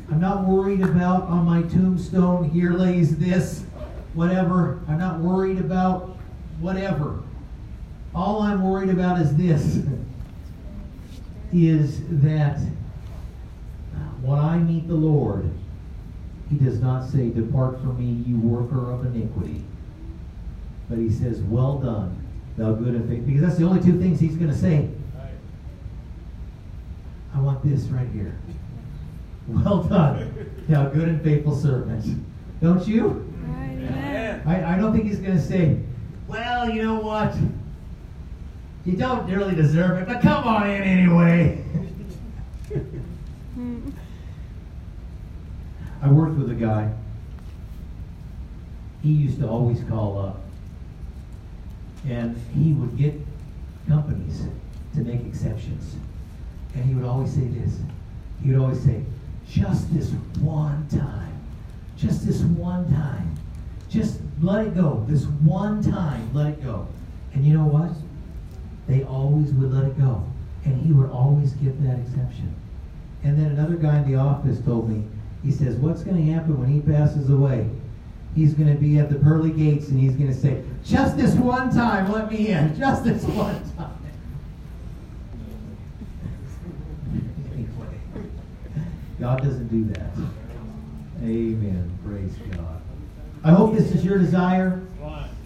I'm 0.10 0.22
not 0.22 0.46
worried 0.46 0.80
about 0.80 1.24
on 1.24 1.46
my 1.46 1.64
tombstone, 1.64 2.50
here 2.50 2.72
lays 2.72 3.18
this, 3.18 3.66
whatever. 4.14 4.80
I'm 4.88 4.98
not 4.98 5.20
worried 5.20 5.58
about 5.58 6.18
whatever. 6.62 7.22
All 8.16 8.42
I'm 8.42 8.64
worried 8.64 8.90
about 8.90 9.20
is 9.20 9.36
this 9.36 9.82
is 11.52 12.00
that 12.22 12.58
when 14.22 14.40
I 14.40 14.58
meet 14.60 14.88
the 14.88 14.96
Lord, 14.96 15.52
He 16.50 16.56
does 16.56 16.80
not 16.80 17.10
say, 17.10 17.30
Depart 17.30 17.82
from 17.82 18.00
me, 18.00 18.24
you 18.26 18.38
worker 18.38 18.94
of 18.94 19.06
iniquity. 19.06 19.62
But 20.90 21.00
He 21.00 21.10
says, 21.10 21.42
Well 21.42 21.80
done, 21.80 22.26
thou 22.56 22.72
good 22.72 22.96
and 22.96 23.10
faithful. 23.10 23.28
Because 23.28 23.42
that's 23.42 23.58
the 23.58 23.66
only 23.66 23.84
two 23.84 24.00
things 24.00 24.22
He's 24.22 24.38
going 24.38 24.52
to 24.52 24.58
say. 24.58 24.90
I 27.38 27.40
want 27.40 27.64
this 27.64 27.84
right 27.84 28.10
here. 28.10 28.36
Well 29.48 29.84
done, 29.84 30.66
thou 30.68 30.90
good 30.90 31.08
and 31.08 31.22
faithful 31.22 31.56
servant. 31.56 32.04
Don't 32.62 32.86
you? 32.88 33.32
Amen. 33.46 34.42
I, 34.44 34.74
I 34.74 34.78
don't 34.78 34.92
think 34.92 35.06
he's 35.06 35.20
going 35.20 35.38
to 35.38 35.42
say, 35.42 35.78
well, 36.28 36.68
you 36.68 36.82
know 36.82 37.00
what? 37.00 37.36
You 38.86 38.94
don't 38.98 39.30
really 39.30 39.54
deserve 39.54 40.00
it, 40.00 40.08
but 40.08 40.22
come 40.22 40.46
on 40.46 40.68
in 40.68 40.82
anyway. 40.82 41.58
Hmm. 43.54 43.92
I 46.02 46.10
worked 46.10 46.38
with 46.38 46.50
a 46.50 46.56
guy. 46.56 46.92
He 49.04 49.10
used 49.10 49.40
to 49.42 49.48
always 49.48 49.84
call 49.84 50.18
up. 50.18 50.42
And 52.08 52.36
he 52.56 52.74
would 52.74 52.98
get 52.98 53.14
companies 53.88 54.48
to 54.96 55.02
make 55.02 55.22
exceptions. 55.22 55.98
And 56.78 56.86
he 56.86 56.94
would 56.94 57.06
always 57.06 57.34
say 57.34 57.46
this. 57.48 57.80
He 58.44 58.52
would 58.52 58.62
always 58.62 58.82
say, 58.82 59.04
just 59.50 59.92
this 59.94 60.12
one 60.40 60.88
time. 60.90 61.34
Just 61.98 62.26
this 62.26 62.42
one 62.42 62.88
time. 62.94 63.36
Just 63.90 64.20
let 64.42 64.68
it 64.68 64.76
go. 64.76 65.04
This 65.08 65.26
one 65.26 65.82
time, 65.82 66.30
let 66.34 66.48
it 66.48 66.64
go. 66.64 66.88
And 67.34 67.44
you 67.44 67.54
know 67.58 67.66
what? 67.66 67.92
They 68.88 69.04
always 69.04 69.52
would 69.54 69.74
let 69.74 69.86
it 69.86 69.98
go. 69.98 70.24
And 70.66 70.80
he 70.86 70.92
would 70.92 71.10
always 71.10 71.54
give 71.54 71.82
that 71.84 72.00
exception. 72.00 72.54
And 73.24 73.40
then 73.40 73.48
another 73.48 73.76
guy 73.76 73.98
in 74.00 74.12
the 74.12 74.18
office 74.18 74.60
told 74.60 74.90
me, 74.90 75.04
he 75.44 75.52
says, 75.52 75.76
What's 75.78 76.04
going 76.04 76.24
to 76.24 76.32
happen 76.32 76.60
when 76.60 76.70
he 76.70 76.80
passes 76.80 77.30
away? 77.30 77.70
He's 78.36 78.54
going 78.54 78.72
to 78.72 78.80
be 78.80 79.00
at 79.00 79.10
the 79.10 79.16
pearly 79.16 79.50
gates 79.50 79.88
and 79.88 80.00
he's 80.00 80.14
going 80.14 80.28
to 80.28 80.40
say, 80.40 80.64
Just 80.86 81.18
this 81.18 81.34
one 81.34 81.74
time, 81.74 82.12
let 82.12 82.32
me 82.32 82.50
in. 82.50 82.78
Just 82.78 83.04
this 83.04 83.24
one 83.24 83.62
time. 83.76 83.98
Anyway, 87.54 88.00
God 89.20 89.42
doesn't 89.42 89.68
do 89.68 89.84
that. 89.94 90.12
Amen. 91.22 91.98
Praise 92.06 92.36
God. 92.56 92.82
I 93.44 93.52
hope 93.52 93.76
this 93.76 93.92
is 93.92 94.06
your 94.06 94.18
desire. 94.18 94.82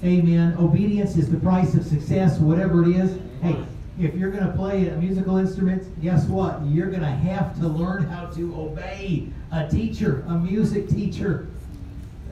Amen. 0.03 0.55
Obedience 0.57 1.15
is 1.15 1.29
the 1.29 1.37
price 1.37 1.75
of 1.75 1.85
success, 1.85 2.39
whatever 2.39 2.83
it 2.83 2.95
is. 2.95 3.19
Hey, 3.41 3.55
if 3.99 4.15
you're 4.15 4.31
going 4.31 4.45
to 4.45 4.53
play 4.53 4.87
a 4.87 4.97
musical 4.97 5.37
instrument, 5.37 6.01
guess 6.01 6.25
what? 6.25 6.65
You're 6.65 6.89
going 6.89 7.01
to 7.01 7.07
have 7.07 7.57
to 7.59 7.67
learn 7.67 8.03
how 8.03 8.25
to 8.27 8.55
obey 8.55 9.27
a 9.51 9.67
teacher, 9.69 10.25
a 10.27 10.33
music 10.33 10.89
teacher. 10.89 11.47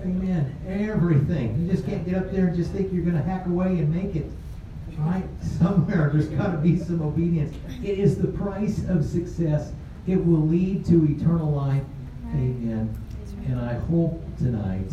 Amen. 0.01 0.55
Everything. 0.67 1.61
You 1.61 1.71
just 1.71 1.85
can't 1.85 2.05
get 2.05 2.15
up 2.15 2.31
there 2.31 2.47
and 2.47 2.55
just 2.55 2.71
think 2.71 2.91
you're 2.91 3.03
going 3.03 3.17
to 3.17 3.23
hack 3.23 3.45
away 3.45 3.67
and 3.67 3.93
make 3.93 4.15
it. 4.15 4.31
Right? 4.97 5.23
Somewhere 5.59 6.09
there's 6.11 6.27
got 6.29 6.51
to 6.51 6.57
be 6.57 6.77
some 6.79 7.01
obedience. 7.01 7.55
It 7.83 7.99
is 7.99 8.17
the 8.17 8.29
price 8.29 8.83
of 8.89 9.05
success. 9.05 9.71
It 10.09 10.25
will 10.25 10.47
lead 10.47 10.85
to 10.85 11.05
eternal 11.05 11.51
life. 11.51 11.83
Amen. 12.29 12.97
And 13.45 13.61
I 13.61 13.75
hope 13.75 14.19
tonight 14.39 14.91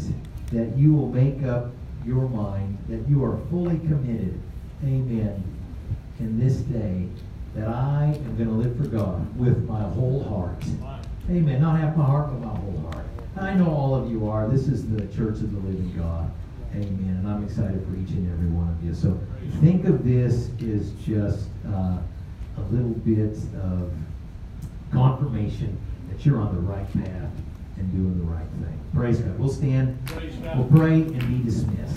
that 0.53 0.77
you 0.77 0.93
will 0.93 1.09
make 1.09 1.43
up 1.43 1.73
your 2.05 2.29
mind 2.29 2.77
that 2.91 3.09
you 3.09 3.25
are 3.25 3.39
fully 3.49 3.79
committed. 3.79 4.39
Amen. 4.85 5.43
In 6.19 6.39
this 6.39 6.57
day, 6.57 7.09
that 7.55 7.67
I 7.67 8.13
am 8.15 8.37
going 8.37 8.51
to 8.51 8.55
live 8.55 8.77
for 8.77 8.89
God 8.89 9.35
with 9.39 9.67
my 9.67 9.81
whole 9.81 10.23
heart. 10.23 10.63
Amen. 11.31 11.63
Not 11.63 11.81
half 11.81 11.97
my 11.97 12.05
heart, 12.05 12.29
but 12.29 12.47
my 12.47 12.55
whole 12.55 12.91
heart. 12.93 13.07
I 13.39 13.55
know 13.55 13.71
all 13.71 13.95
of 13.95 14.11
you 14.11 14.29
are. 14.29 14.47
This 14.49 14.69
is 14.69 14.87
the 14.87 15.01
church 15.07 15.37
of 15.37 15.51
the 15.51 15.61
living 15.61 15.97
God. 15.97 16.31
Amen. 16.75 17.17
And 17.21 17.27
I'm 17.27 17.43
excited 17.43 17.83
for 17.87 17.97
each 17.97 18.11
and 18.11 18.31
every 18.31 18.49
one 18.49 18.69
of 18.69 18.85
you. 18.85 18.95
So 18.95 19.19
think 19.63 19.87
of 19.87 20.05
this 20.05 20.51
as 20.61 20.91
just 21.07 21.49
uh, 21.69 21.97
a 22.59 22.61
little 22.71 22.91
bit 22.91 23.39
of 23.63 23.91
confirmation 24.93 25.79
that 26.11 26.25
you're 26.25 26.41
on 26.41 26.55
the 26.55 26.61
right 26.61 26.87
path 26.93 27.31
and 27.77 27.93
doing 27.93 28.19
the 28.19 28.25
right 28.25 28.47
thing. 28.63 28.81
Praise 28.95 29.19
God. 29.21 29.39
We'll 29.39 29.49
stand. 29.49 30.05
Praise 30.07 30.35
God. 30.37 30.59
We'll 30.59 30.69
pray 30.69 31.03
and 31.03 31.21
be 31.21 31.45
dismissed. 31.45 31.97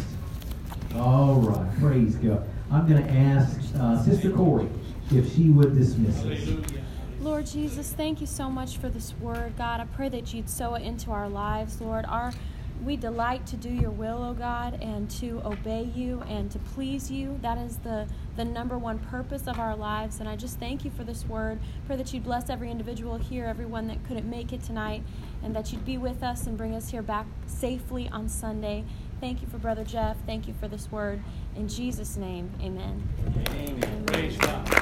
All 0.95 1.35
right. 1.35 1.79
Praise 1.79 2.15
God. 2.15 2.47
I'm 2.71 2.87
going 2.87 3.03
to 3.03 3.11
ask 3.11 3.59
uh, 3.79 4.01
Sister 4.03 4.31
Corey 4.31 4.69
if 5.11 5.33
she 5.33 5.49
would 5.49 5.75
dismiss 5.75 6.23
us. 6.23 6.49
Lord 7.21 7.47
Jesus, 7.47 7.91
thank 7.91 8.21
you 8.21 8.27
so 8.27 8.49
much 8.49 8.77
for 8.77 8.89
this 8.89 9.13
word, 9.19 9.57
God. 9.57 9.81
I 9.81 9.85
pray 9.85 10.09
that 10.09 10.33
you'd 10.33 10.49
sow 10.49 10.75
it 10.75 10.83
into 10.83 11.11
our 11.11 11.27
lives, 11.27 11.81
Lord. 11.81 12.05
Our 12.05 12.31
we 12.83 12.95
delight 12.95 13.45
to 13.47 13.57
do 13.57 13.69
your 13.69 13.91
will, 13.91 14.23
O 14.23 14.33
God, 14.33 14.81
and 14.81 15.09
to 15.11 15.41
obey 15.45 15.89
you 15.93 16.21
and 16.27 16.49
to 16.51 16.59
please 16.59 17.11
you. 17.11 17.37
That 17.41 17.57
is 17.57 17.77
the, 17.77 18.07
the 18.35 18.45
number 18.45 18.77
one 18.77 18.99
purpose 18.99 19.47
of 19.47 19.59
our 19.59 19.75
lives. 19.75 20.19
And 20.19 20.29
I 20.29 20.35
just 20.35 20.59
thank 20.59 20.85
you 20.85 20.91
for 20.91 21.03
this 21.03 21.25
word. 21.25 21.59
Pray 21.87 21.97
that 21.97 22.13
you'd 22.13 22.23
bless 22.23 22.49
every 22.49 22.71
individual 22.71 23.17
here, 23.17 23.45
everyone 23.45 23.87
that 23.87 24.03
couldn't 24.05 24.29
make 24.29 24.53
it 24.53 24.63
tonight, 24.63 25.03
and 25.43 25.55
that 25.55 25.71
you'd 25.71 25.85
be 25.85 25.97
with 25.97 26.23
us 26.23 26.47
and 26.47 26.57
bring 26.57 26.73
us 26.73 26.89
here 26.89 27.01
back 27.01 27.25
safely 27.47 28.07
on 28.09 28.29
Sunday. 28.29 28.85
Thank 29.19 29.41
you 29.41 29.47
for 29.47 29.57
Brother 29.57 29.83
Jeff. 29.83 30.15
Thank 30.25 30.47
you 30.47 30.53
for 30.53 30.67
this 30.67 30.89
word. 30.91 31.21
In 31.55 31.67
Jesus' 31.67 32.15
name, 32.15 32.49
amen. 32.61 33.07
Amen. 33.49 34.37
God. 34.39 34.78